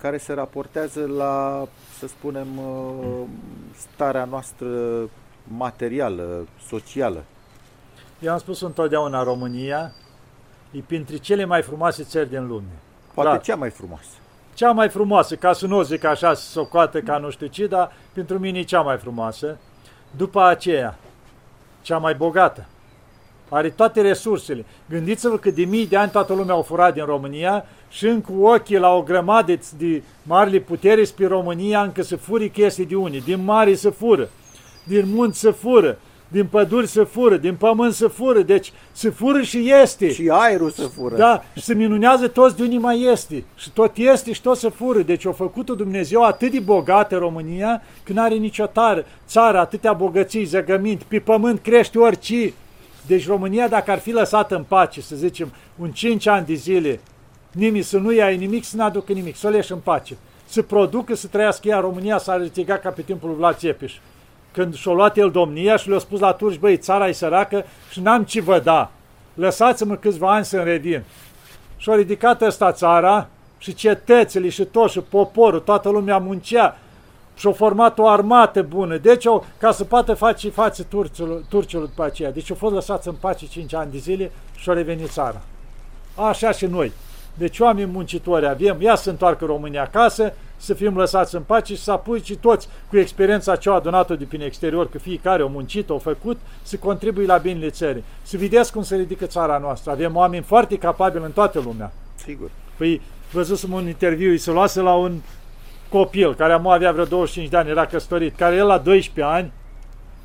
[0.00, 1.66] care se raportează la,
[1.98, 3.22] să spunem, uh,
[3.80, 4.68] starea noastră
[5.48, 7.24] materială, socială.
[8.18, 9.92] Eu am spus întotdeauna România
[10.70, 12.78] e printre cele mai frumoase țări din lume.
[13.14, 14.08] Poate dar, cea mai frumoasă.
[14.54, 17.92] Cea mai frumoasă, ca să nu zic așa, să socoată ca nu știu ce, dar
[18.12, 19.58] pentru mine e cea mai frumoasă.
[20.16, 20.98] După aceea,
[21.82, 22.66] cea mai bogată.
[23.52, 24.64] Are toate resursele.
[24.88, 28.78] Gândiți-vă că de mii de ani toată lumea au furat din România și încă ochii
[28.78, 33.20] la o grămadă de mari puteri spre România încă se furi chestii de unii.
[33.20, 34.28] Din mari se fură,
[34.84, 39.42] din munți se fură, din păduri se fură, din pământ se fură, deci se fură
[39.42, 40.12] și este.
[40.12, 41.16] Și aerul se fură.
[41.16, 43.44] Da, și se minunează toți de unii mai este.
[43.56, 45.00] Și tot este și tot se fură.
[45.00, 49.92] Deci a făcut-o Dumnezeu atât de bogată România, că nu are nicio țară, țară atâtea
[49.92, 52.52] bogății, zăgăminte, pe pământ crește orice.
[53.10, 57.00] Deci România, dacă ar fi lăsată în pace, să zicem, un 5 ani de zile,
[57.52, 60.16] nimic, să nu ia nimic, să nu aducă nimic, să o leși în pace.
[60.46, 63.92] Să producă, să trăiască ea România, să ar ca pe timpul lui Vlad Țepeș
[64.52, 68.00] când și-a luat el domnia și le-a spus la turci, băi, țara e săracă și
[68.00, 68.90] n-am ce vă da.
[69.34, 71.02] Lăsați-mă câțiva ani să-mi revin.
[71.76, 76.78] Și-a ridicat ăsta țara și cetățile și tot și poporul, toată lumea muncea.
[77.34, 82.04] Și-au format o armată bună, deci o, ca să poată face față turcilor, turcilor după
[82.04, 82.32] aceea.
[82.32, 85.40] Deci au fost lăsați în pace 5 ani de zile și au revenit țara.
[86.14, 86.92] Așa și noi.
[87.34, 91.82] Deci oameni muncitori avem, ia să întoarcă România acasă, să fim lăsați în pace și
[91.82, 95.90] să apuci toți cu experiența ce au adunat-o de prin exterior, că fiecare au muncit,
[95.90, 98.04] au făcut, să contribui la binele țării.
[98.22, 99.90] Să vedeți cum se ridică țara noastră.
[99.90, 101.92] Avem oameni foarte capabili în toată lumea.
[102.14, 102.50] Sigur.
[102.76, 103.00] Păi,
[103.32, 105.12] văzusem un interviu, îi se luase la un
[105.90, 109.52] copil, care am avea vreo 25 de ani, era căsătorit, care el la 12 ani,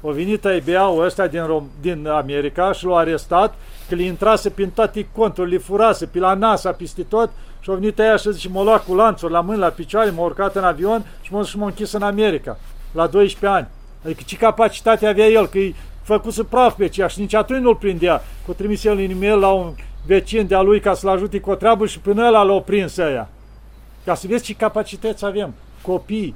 [0.01, 3.53] o venit IBA-ul ăsta din, Rom- din America și l-a arestat,
[3.89, 7.73] că le intrase prin toate conturile, le furase, pe la NASA, peste tot, și a
[7.73, 10.63] venit aia și zice, mă lua cu lanțuri la mâini, la picioare, m-a urcat în
[10.63, 12.57] avion și m-a și m-a închis în America,
[12.91, 13.67] la 12 ani.
[14.05, 17.75] Adică ce capacitate avea el, că îi făcuse praf pe ceea și nici atunci nu-l
[17.75, 18.21] prindea.
[18.45, 19.73] Cu trimis el în e la un
[20.05, 23.29] vecin de-a lui ca să-l ajute cu o treabă și până ăla l-a prins aia.
[24.05, 25.53] Ca să vezi ce capacități avem.
[25.81, 26.35] Copii,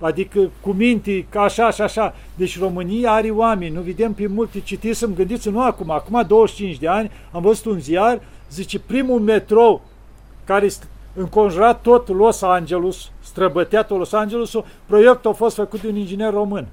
[0.00, 2.14] adică cu minte, ca așa și așa.
[2.34, 6.88] Deci România are oameni, nu vedem pe multe, citisem, gândiți nu acum, acum 25 de
[6.88, 8.20] ani, am văzut un ziar,
[8.50, 9.82] zice, primul metrou
[10.44, 10.68] care
[11.14, 14.52] înconjurat tot Los Angeles, străbătea tot Los Angeles,
[14.86, 16.66] proiectul a fost făcut de un inginer român.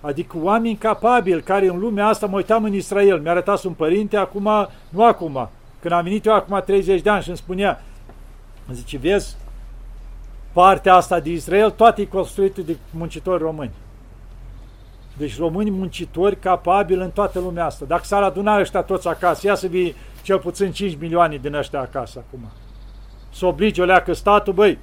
[0.00, 4.16] Adică oameni capabili care în lumea asta, mă uitam în Israel, mi-a arătat un părinte
[4.16, 5.48] acum, nu acum,
[5.80, 7.82] când am venit eu acum 30 de ani și îmi spunea,
[8.74, 9.36] zice, vezi,
[10.52, 13.72] partea asta de Israel, toate e construite de muncitori români.
[15.16, 17.84] Deci români muncitori capabili în toată lumea asta.
[17.84, 21.80] Dacă s-ar aduna ăștia toți acasă, ia să vii cel puțin 5 milioane din ăștia
[21.80, 22.40] acasă acum.
[23.32, 24.78] Să oblige o leacă statul, băi,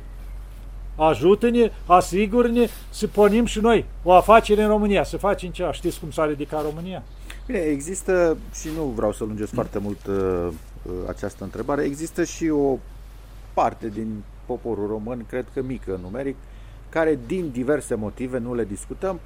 [0.96, 5.72] ajută-ne, asigură-ne să pornim și noi o afacere în România, să facem ceva.
[5.72, 7.04] Știți cum s-a ridicat România?
[7.46, 10.16] Bine, există, și nu vreau să lungesc foarte mult uh,
[10.84, 12.78] uh, această întrebare, există și o
[13.56, 16.36] parte din poporul român, cred că mică numeric,
[16.90, 19.20] care din diverse motive, nu le discutăm,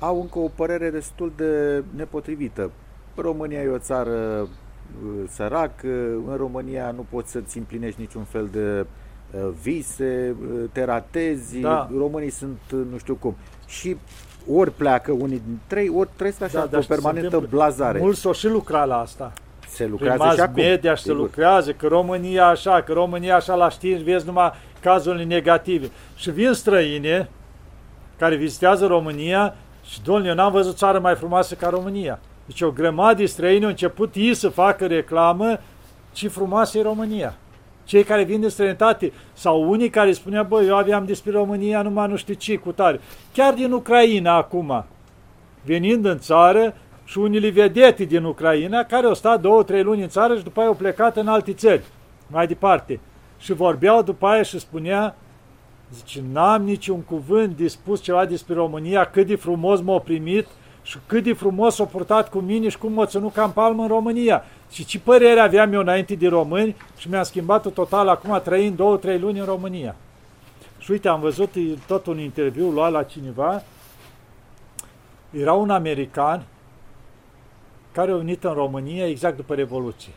[0.00, 2.70] au încă o părere destul de nepotrivită.
[3.14, 4.48] România e o țară uh,
[5.28, 5.88] săracă,
[6.26, 8.86] în România nu poți să-ți împlinești niciun fel de
[9.30, 11.88] uh, vise, uh, teratezi, da.
[11.96, 12.58] românii sunt
[12.90, 13.34] nu știu cum.
[13.66, 13.96] Și
[14.52, 17.98] ori pleacă unii dintre ei, ori trăiesc așa da, o permanentă blazare.
[17.98, 19.32] Mulți o și lucra la asta
[19.76, 20.62] se lucrează Prin și acum.
[20.62, 25.24] media și se lucrează, că România așa, că România așa la știri, vezi numai cazurile
[25.24, 25.90] negative.
[26.16, 27.28] Și vin străine
[28.18, 32.18] care vizitează România și, domnule, eu n-am văzut țară mai frumoasă ca România.
[32.46, 35.60] Deci o grămadă de străini au început ei să facă reclamă
[36.12, 37.34] ce frumoasă e România.
[37.84, 42.08] Cei care vin de străinătate sau unii care spunea, bă, eu aveam despre România numai
[42.08, 43.00] nu știu ce, cu tare.
[43.32, 44.84] Chiar din Ucraina acum,
[45.64, 46.74] venind în țară,
[47.06, 50.60] și unele vedete din Ucraina care au stat două, trei luni în țară și după
[50.60, 51.82] aia au plecat în alte țări,
[52.26, 53.00] mai departe.
[53.38, 55.16] Și vorbeau după aia și spunea,
[55.94, 60.46] zice, n-am niciun cuvânt de spus ceva despre România, cât de frumos m-au primit
[60.82, 63.82] și cât de frumos s-au purtat cu mine și cum m-au ținut ca în palmă
[63.82, 64.44] în România.
[64.70, 68.96] Și ce părere aveam eu înainte de români și mi-am schimbat-o total acum trăind două,
[68.96, 69.96] trei luni în România.
[70.78, 71.50] Și uite, am văzut
[71.86, 73.62] tot un interviu luat la cineva,
[75.30, 76.42] era un american
[77.96, 80.12] care a venit în România exact după Revoluție.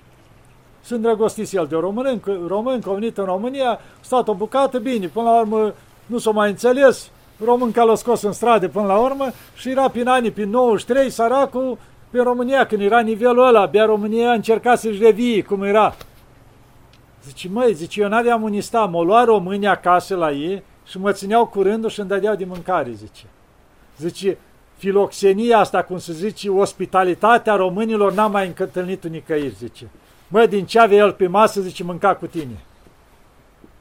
[0.82, 5.08] Sunt drăgostit el de român, român, că a venit în România, stat o bucată, bine,
[5.08, 5.74] până la urmă
[6.06, 7.10] nu s-a mai înțeles,
[7.46, 11.10] român ca l-a scos în stradă până la urmă și era prin anii, prin 93,
[11.10, 11.78] săracul,
[12.10, 15.96] pe România, când era nivelul ăla, abia România a încercat să-și revii, cum era.
[17.24, 21.12] Zice, măi, zice, eu n-aveam unii sta, mă lua românii acasă la ei și mă
[21.12, 23.26] țineau curând și îmi dădeau de mâncare, zice.
[23.98, 24.38] Zice,
[24.80, 29.90] filoxenia asta, cum se zice, ospitalitatea românilor n-am mai întâlnit nicăieri, zice.
[30.28, 32.64] Mă, din ce avea el pe masă, zice, mânca cu tine.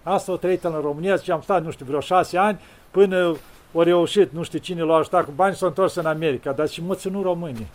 [0.02, 3.36] Asta o trăit în România, zice, am stat, nu știu, vreo șase ani, până
[3.72, 6.82] o reușit, nu știu cine l-a ajutat cu bani, s-a întors în America, dar și
[6.82, 7.66] mă ținu românii.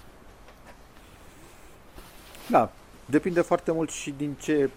[2.49, 2.71] Da,
[3.05, 4.69] depinde foarte mult și din ce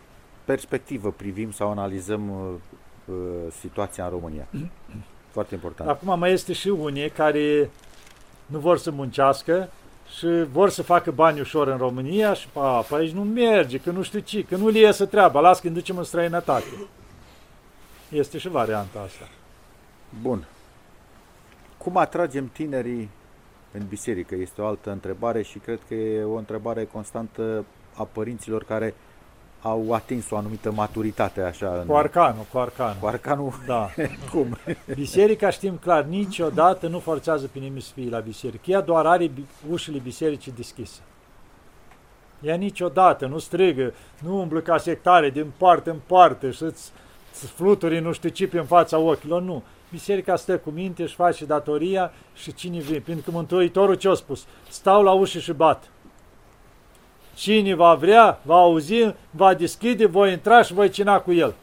[0.45, 4.47] perspectivă privim sau analizăm uh, uh situația în România.
[5.31, 5.89] Foarte important.
[5.89, 7.71] Acum mai este și unii care
[8.47, 9.69] nu vor să muncească
[10.17, 13.91] și vor să facă bani ușor în România și pa, pe aici nu merge, că
[13.91, 16.67] nu știu ce, că nu le iese treaba, las când ducem în străinătate.
[18.09, 19.29] Este și varianta asta.
[20.23, 20.47] Bun.
[21.77, 23.11] Cum atragem tinerii
[23.73, 24.35] în biserică?
[24.35, 28.95] Este o altă întrebare și cred că e o întrebare constantă a părinților care
[29.63, 31.79] au atins o anumită maturitate așa.
[31.81, 31.87] În...
[31.87, 32.97] Cu arcanul, cu arcanul.
[33.01, 33.53] Cu arcanul?
[33.67, 33.91] Da.
[34.33, 34.57] Cum?
[34.95, 38.63] Biserica, știm clar, niciodată nu forțează pe nimeni să fie la biserică.
[38.71, 39.31] Ea doar are
[39.71, 41.01] ușile bisericii deschise.
[42.41, 43.93] Ea niciodată nu strigă,
[44.23, 46.93] nu umblă ca sectare din parte în parte și îți
[47.55, 49.63] fluturi nu știu ce în fața ochilor, nu.
[49.91, 52.99] Biserica stă cu minte, își face datoria și cine vine.
[52.99, 54.45] Pentru că Mântuitorul ce a spus?
[54.69, 55.91] Stau la ușă și bat.
[57.37, 61.55] Cine va vrea, va auzi, va deschide, voi intra și voi cina cu el.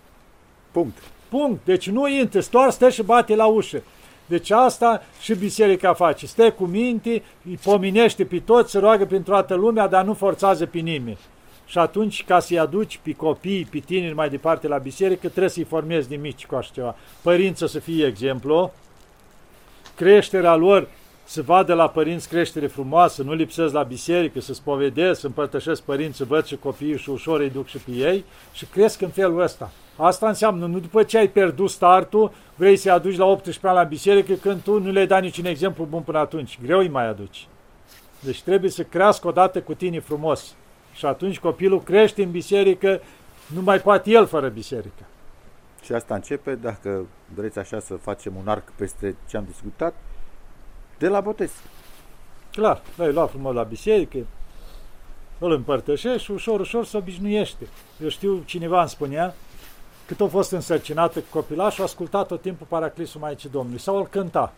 [0.72, 0.98] Punct.
[1.30, 1.66] Punct.
[1.66, 3.82] Deci nu intră, doar stă și bate la ușă.
[4.26, 6.26] Deci asta și biserica face.
[6.26, 10.66] Stă cu minte, îi pominește pe toți, se roagă pentru toată lumea, dar nu forțează
[10.66, 11.18] pe nimeni.
[11.66, 15.64] Și atunci, ca să-i aduci pe copii, pe tineri mai departe la biserică, trebuie să-i
[15.64, 16.96] formezi din mici cu așa ceva.
[17.22, 18.74] Părință să fie exemplu,
[19.96, 20.88] creșterea lor
[21.34, 26.18] să vadă la părinți creștere frumoasă, nu lipsesc la biserică, să spovedesc, să împărtășesc părinți,
[26.18, 29.42] să văd și copiii și ușor îi duc și pe ei și cresc în felul
[29.42, 29.72] ăsta.
[29.98, 33.84] Asta înseamnă, nu după ce ai pierdut startul, vrei să-i aduci la 18 ani la
[33.84, 36.60] biserică când tu nu le-ai dat niciun exemplu bun până atunci.
[36.64, 37.48] Greu îi mai aduci.
[38.20, 40.56] Deci trebuie să crească odată cu tine frumos.
[40.94, 43.02] Și atunci copilul crește în biserică,
[43.54, 45.04] nu mai poate el fără biserică.
[45.84, 47.06] Și asta începe, dacă
[47.36, 49.94] vreți așa să facem un arc peste ce am discutat,
[51.04, 51.52] de la botez.
[52.52, 54.18] Clar, l-ai luat frumos la biserică,
[55.40, 57.68] îl împărtășești și ușor, ușor se obișnuiește.
[58.02, 59.34] Eu știu, cineva îmi spunea,
[60.08, 64.08] cât a fost însărcinată cu copilașul, a ascultat tot timpul Paraclisul Maicii Domnului sau îl
[64.08, 64.54] cânta.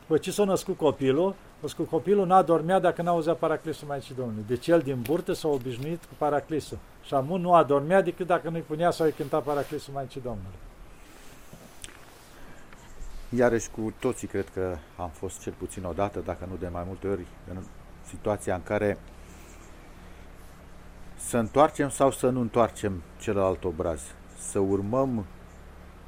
[0.00, 1.34] După ce s-a născut copilul,
[1.76, 4.44] că copilul n-a dormea dacă n-a auzea Paraclisul Maicii Domnului.
[4.46, 6.78] Deci el din burtă s-a obișnuit cu Paraclisul.
[7.04, 10.67] Și amun nu a dormea decât dacă nu-i punea sau îi cânta Paraclisul Maicii Domnului.
[13.36, 16.82] Iarăși cu toții cred că am fost cel puțin o dată, dacă nu de mai
[16.86, 17.62] multe ori, în
[18.06, 18.98] situația în care
[21.16, 24.00] să întoarcem sau să nu întoarcem celălalt obraz,
[24.38, 25.24] să urmăm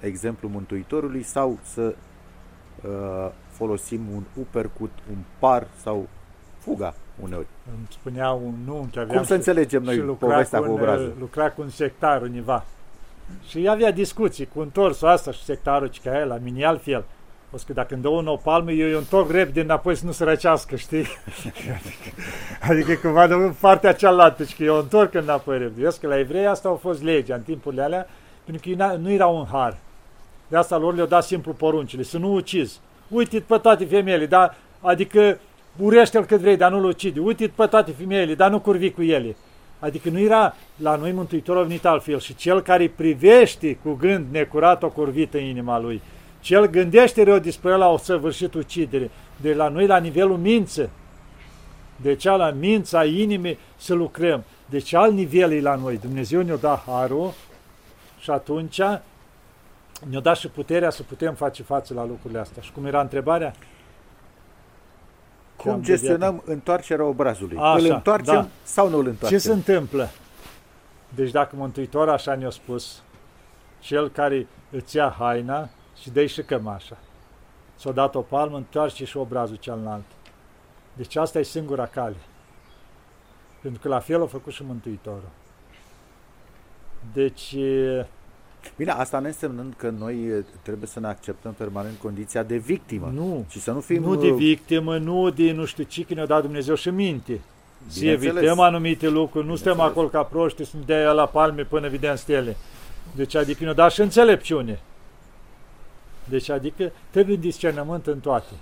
[0.01, 1.95] exemplul Mântuitorului sau să
[2.83, 6.09] uh, folosim un uppercut, un par sau
[6.59, 7.47] fuga uneori.
[7.77, 11.17] Îmi spunea un nu, că Cum să înțelegem noi povestea cu obrazul?
[11.19, 12.65] Lucra cu un sectar univa.
[13.49, 17.05] Și avea discuții cu întorsul asta și sectarul ca el, la mini altfel.
[17.53, 20.13] O că dacă îmi dă un o palmă, eu îi întorc repede înapoi să nu
[20.13, 21.07] se răcească, știi?
[22.71, 25.83] adică cumva de partea cealaltă, și că eu întorc înapoi repede.
[25.83, 28.07] Eu că la evrei asta a fost legea în timpurile alea,
[28.45, 29.77] pentru că nu era un har.
[30.49, 32.81] De asta lor le-au dat simplu poruncile, să nu ucizi.
[33.09, 35.39] Uite pe toate femeile, dar, adică
[35.77, 37.21] urește-l cât vrei, dar nu-l ucide.
[37.21, 39.37] Uite pe toate femeile, dar nu curvi cu ele.
[39.81, 44.83] Adică nu era la noi Mântuitorul venit altfel și cel care privește cu gând necurat
[44.83, 46.03] o curvită în inima lui.
[46.41, 49.11] Cel gândește rău despre el o săvârșit ucidere.
[49.37, 50.91] De la noi la nivelul mință.
[51.97, 54.45] Deci la mința inimii să lucrăm.
[54.67, 55.99] Deci alt nivel e la noi.
[55.99, 57.33] Dumnezeu ne-a dat harul
[58.21, 58.81] și atunci
[60.09, 62.63] ne-a dat și puterea să putem face față la lucrurile astea.
[62.63, 63.55] Și cum era întrebarea?
[65.63, 66.47] Cum gestionăm deviat.
[66.47, 67.57] întoarcerea obrazului?
[67.57, 68.49] Așa, îl întoarcem da.
[68.63, 69.39] sau nu îl întoarcem?
[69.39, 70.09] Ce se întâmplă?
[71.15, 73.03] Deci dacă Mântuitor așa ne-a spus,
[73.79, 75.69] cel care îți ia haina
[76.01, 76.99] și dă și cămașa,
[77.77, 80.05] s-a dat o palmă, întoarce și obrazul celălalt.
[80.93, 82.17] Deci asta e singura cale.
[83.63, 85.31] Pentru că la fel a făcut și Mântuitorul.
[87.13, 87.57] Deci
[88.77, 93.13] Bine, asta ne însemnând că noi trebuie să ne acceptăm permanent condiția de victimă.
[93.15, 93.45] Nu.
[93.49, 94.03] Și să nu fim...
[94.03, 97.41] Nu de victimă, nu de nu știu ce, că ne-a dat Dumnezeu și minte.
[97.87, 101.89] Să evităm anumite lucruri, nu stăm acolo ca proști să ne dea la palme până
[101.89, 102.57] vedem stele.
[103.15, 104.81] Deci adică ne-a dat și înțelepciune.
[106.25, 108.53] Deci adică trebuie discernământ în toate.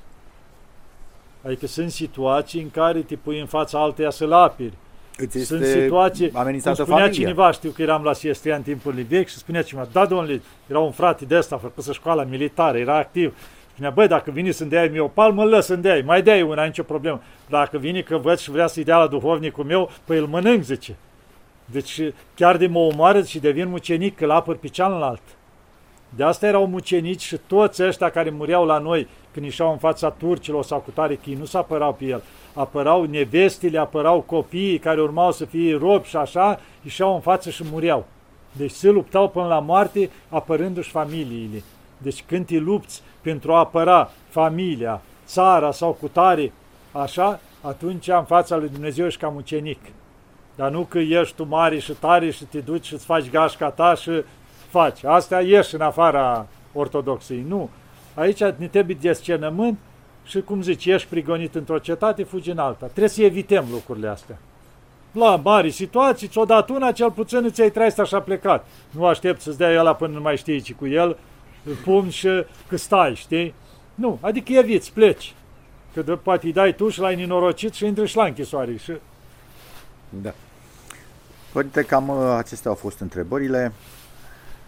[1.44, 4.74] Adică sunt situații în care te pui în fața alteia să-l apiri
[5.20, 7.24] Îți Sunt situații, amenințată cum spunea familia.
[7.24, 10.78] cineva, știu că eram la CST în timpurile vechi și spunea cineva, da, domnule, era
[10.78, 13.34] un frate de ăsta, făcut să școala militară, era activ.
[13.72, 16.64] Spunea, băi, dacă vine să-mi dea mie o palmă, lăs să-mi dea mai dea una,
[16.64, 17.22] nicio problemă.
[17.48, 20.96] Dacă vine că văd și vrea să-i dea la duhovnicul meu, păi îl mănânc, zice.
[21.64, 22.00] Deci
[22.34, 25.30] chiar de mă omoară și devin mucenic, că l-apăr pe cealaltă.
[26.16, 30.10] De asta erau mucenici și toți ăștia care mureau la noi când ieșeau în fața
[30.10, 32.22] turcilor sau cu tare chii, nu s apărau pe el
[32.58, 37.64] apărau nevestile, apărau copiii care urmau să fie robi și așa, ieșeau în față și
[37.70, 38.06] mureau.
[38.52, 41.62] Deci se luptau până la moarte apărându-și familiile.
[41.98, 46.52] Deci când te lupți pentru a apăra familia, țara sau cutare,
[46.92, 49.80] așa, atunci în fața lui Dumnezeu ești ca mucenic.
[50.54, 53.70] Dar nu că ești tu mare și tare și te duci și îți faci gașca
[53.70, 54.10] ta și
[54.68, 55.04] faci.
[55.04, 57.44] Astea ieși în afara ortodoxiei.
[57.48, 57.70] Nu.
[58.14, 59.78] Aici ne trebuie discernământ
[60.28, 62.86] și, cum zici, ești prigonit într-o cetate, fugi în alta.
[62.86, 64.38] Trebuie să evităm lucrurile astea.
[65.12, 68.66] La mari situații, ți-o dat una, cel puțin îți ai trăit așa plecat.
[68.90, 71.16] Nu aștept să-ți dea ăla până nu mai știi ci cu el,
[71.84, 72.28] pun și
[72.68, 73.54] că stai, știi?
[73.94, 75.34] Nu, adică eviți, pleci.
[75.94, 78.76] Că de, poate îi dai tu și l-ai nenorocit și intri și la închisoare.
[78.76, 78.92] Și...
[80.08, 80.34] Da.
[81.52, 83.72] Părinte, cam uh, acestea au fost întrebările.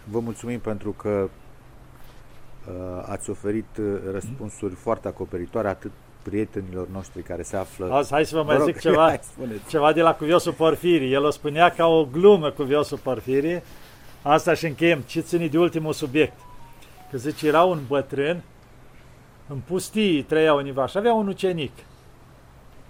[0.03, 1.29] vă mulțumim pentru că uh,
[3.05, 5.91] ați oferit uh, răspunsuri foarte acoperitoare atât
[6.21, 7.93] prietenilor noștri care se află...
[7.93, 9.19] Azi, hai să vă mai vă zic rog, ceva,
[9.69, 11.13] ceva de la cuviosul Porfirii.
[11.13, 13.63] El o spunea ca o glumă cuviosul Porfirii.
[14.21, 14.99] Asta și încheiem.
[14.99, 16.39] Ce ține de ultimul subiect?
[17.11, 18.41] Că zice, era un bătrân
[19.47, 21.71] în pustii trăia univa și avea un ucenic.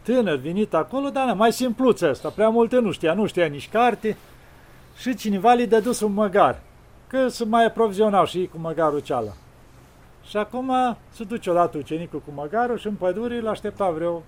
[0.01, 4.17] Tânăr, venit acolo, dar mai simpluță ăsta, prea multe nu știa, nu știa nici carte
[4.97, 6.61] și cineva li-a dus un măgar,
[7.07, 9.31] că se mai aprovizionau și ei cu măgarul ceala.
[10.23, 10.71] Și acum
[11.09, 14.23] se duce odată ucenicul cu măgarul și în pădure îl aștepta vreo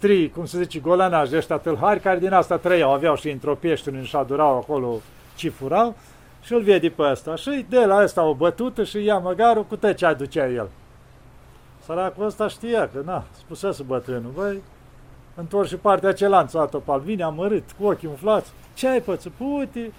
[0.00, 3.54] trei, cum se zice, golanași de ăștia tâlhari, care din asta trăiau, aveau și într-o
[3.54, 5.00] peșteră, și adurau acolo
[5.36, 5.94] ce furau,
[6.42, 7.34] și îl vede pe ăsta.
[7.34, 10.68] Și de la ăsta o bătută și ia măgarul cu tot ce aducea el.
[11.84, 14.62] Săracul ăsta știa că, na, spusese bătrânul, băi,
[15.34, 19.32] întorci și partea cealaltă, atopal, vine amărât, cu ochii umflați, ce ai pățit?
[19.32, 19.92] Pute,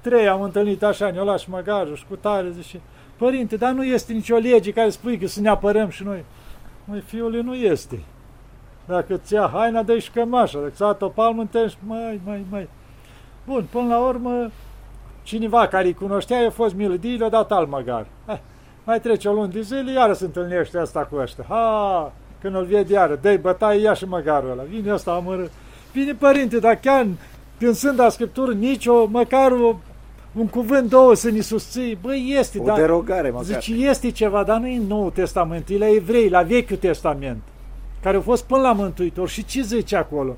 [0.00, 2.80] trei am întâlnit așa, ne-o lași măgarul și cu tare, zice,
[3.18, 6.24] părinte, dar nu este nicio lege care spui că să ne apărăm și noi.
[6.84, 8.02] Măi, fiule, nu este.
[8.86, 12.68] Dacă ți ia haina, dă și cămașa, dacă ți-a topal, mântești, mai, mai, mai.
[13.46, 14.50] Bun, până la urmă,
[15.22, 18.06] cineva care îi cunoștea, a fost milă de le-a dat alt măgar.
[18.26, 18.42] Hai,
[18.84, 21.44] mai trece o lună de zile, iară se întâlnește asta cu ăștia.
[21.48, 24.62] Ha, când îl vede iară, dă bătaie, ia și măgarul ăla.
[24.62, 25.50] Vine ăsta amără.
[25.92, 27.06] Vine părinte, dar chiar
[27.58, 29.76] când sunt la Scriptură, nicio, măcar o,
[30.38, 31.98] un cuvânt, două să ne susții.
[32.02, 32.76] Băi, este, o dar...
[32.76, 33.44] derogare, măcar.
[33.44, 37.42] Zice, este ceva, dar nu e în Noul Testament, e la evrei, la Vechiul Testament,
[38.02, 39.28] care au fost până la Mântuitor.
[39.28, 40.36] Și ce zice acolo?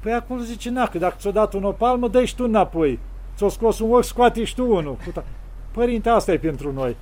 [0.00, 2.98] Păi acolo zice, na, că dacă ți-o dat un palmă, dă tu înapoi.
[3.36, 4.96] Ți-o scos un ochi, scoate și tu unul.
[5.70, 6.96] Părinte, asta e pentru noi.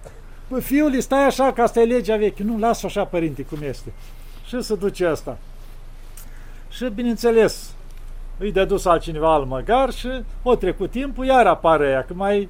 [0.49, 2.43] Bă, fiul, stai așa, că asta e legea veche.
[2.43, 3.93] Nu, lasă așa, părinte, cum este.
[4.47, 5.39] Și se duce asta.
[6.71, 7.74] Și, bineînțeles,
[8.39, 10.09] îi de dus altcineva al măgar și
[10.43, 12.49] o trecut timpul, iar apare ea, că mai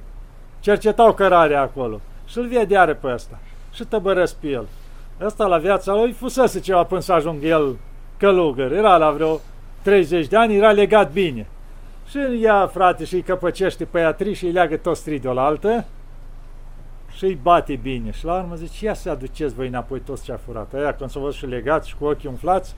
[0.59, 1.99] cercetau cărarea acolo.
[2.25, 3.39] Și îl vede iară pe ăsta.
[3.73, 4.67] Și tăbărăsc pe el.
[5.21, 7.77] Ăsta la viața lui fusese ceva până să ajungă el
[8.17, 8.71] călugăr.
[8.71, 9.39] Era la vreo
[9.81, 11.47] 30 de ani, era legat bine.
[12.09, 15.85] Și ia frate și îi căpăcește pe ea și îi leagă toți trei de altă
[17.15, 18.11] și îi bate bine.
[18.11, 20.73] Și la urmă zice, ia să aduceți voi înapoi toți ce a furat.
[20.73, 22.75] Aia când s-au văzut și legați și cu ochii umflați,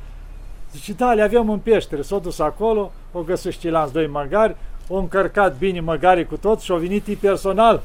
[0.72, 2.02] zice, da, le avem în peștere.
[2.02, 4.56] S-au dus acolo, o găsește lanț doi măgari,
[4.90, 7.82] au încărcat bine măgarii cu toți și au venit personal.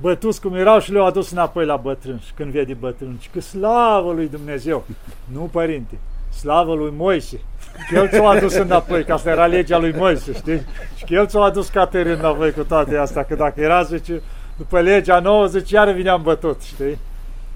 [0.00, 2.18] Bătuți cum erau și le-au adus înapoi la bătrân.
[2.18, 4.84] Și când vede bătrân, că slavă lui Dumnezeu.
[5.32, 5.98] Nu, părinte,
[6.38, 7.40] slavă lui Moise.
[7.88, 10.60] Că el ți-o adus înapoi, că asta era legea lui Moise, știi?
[10.96, 14.22] Și că el ți-o adus Caterin înapoi cu toate astea, că dacă era, zice,
[14.56, 16.98] după legea 90, iară vineam bătut, știi?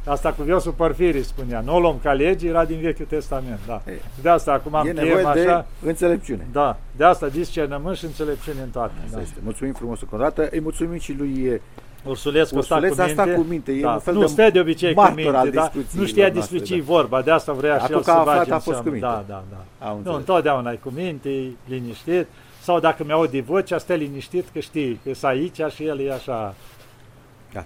[0.06, 1.60] Asta cu viosul Porfirii spunea.
[1.60, 3.82] Nu o luăm ca lege, era din Vechiul Testament, da.
[4.22, 5.66] De asta acum am nevoie așa.
[5.82, 6.46] de înțelepciune.
[6.52, 8.92] Da, de asta discernământ și înțelepciune în toate.
[9.12, 9.20] da.
[9.20, 9.36] este.
[9.42, 10.48] Mulțumim frumos încă o dată.
[10.50, 11.60] Îi mulțumim și lui
[12.04, 13.72] Ursulescu, Ursulescu a stat cu minte.
[13.72, 13.92] E da.
[13.92, 15.70] un fel nu de stă de obicei cu minte, da?
[15.92, 16.82] nu știa despre ce da.
[16.84, 19.06] vorba, de asta vrea și el să bage a fost cu minte.
[19.06, 19.98] Da, da, da.
[20.04, 22.26] Nu, întotdeauna ai cu minte, e liniștit.
[22.62, 26.12] Sau dacă mi-aud de voce, stă liniștit că știi că e aici și el e
[26.12, 26.54] așa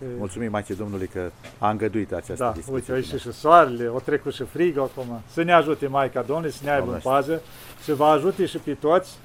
[0.01, 2.95] da, mulțumim Maicii Domnului că a îngăduit această da, discuție.
[2.95, 5.23] Uite, și, și soarele, o trecut și frig acum.
[5.33, 7.43] Să ne ajute Maica Domnului, să ne aibă în pază,
[7.81, 9.19] să vă ajute și pe toți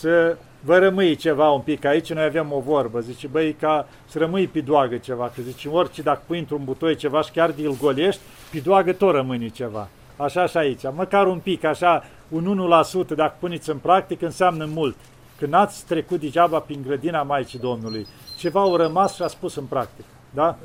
[0.00, 4.18] să vă rămâi ceva un pic aici, noi avem o vorbă, zice, băi, ca să
[4.18, 7.62] rămâi pe doagă ceva, că zice, orice dacă pui într-un butoi ceva și chiar de
[7.62, 8.20] îl golești,
[8.52, 9.88] pe doagă tot rămâne ceva.
[10.16, 12.70] Așa și aici, măcar un pic, așa, un
[13.04, 14.96] 1% dacă puneți în practică înseamnă mult.
[15.38, 18.06] Când ați trecut degeaba prin grădina Maicii Domnului,
[18.40, 20.08] ceva au rămas și a spus în practică.
[20.30, 20.56] Da?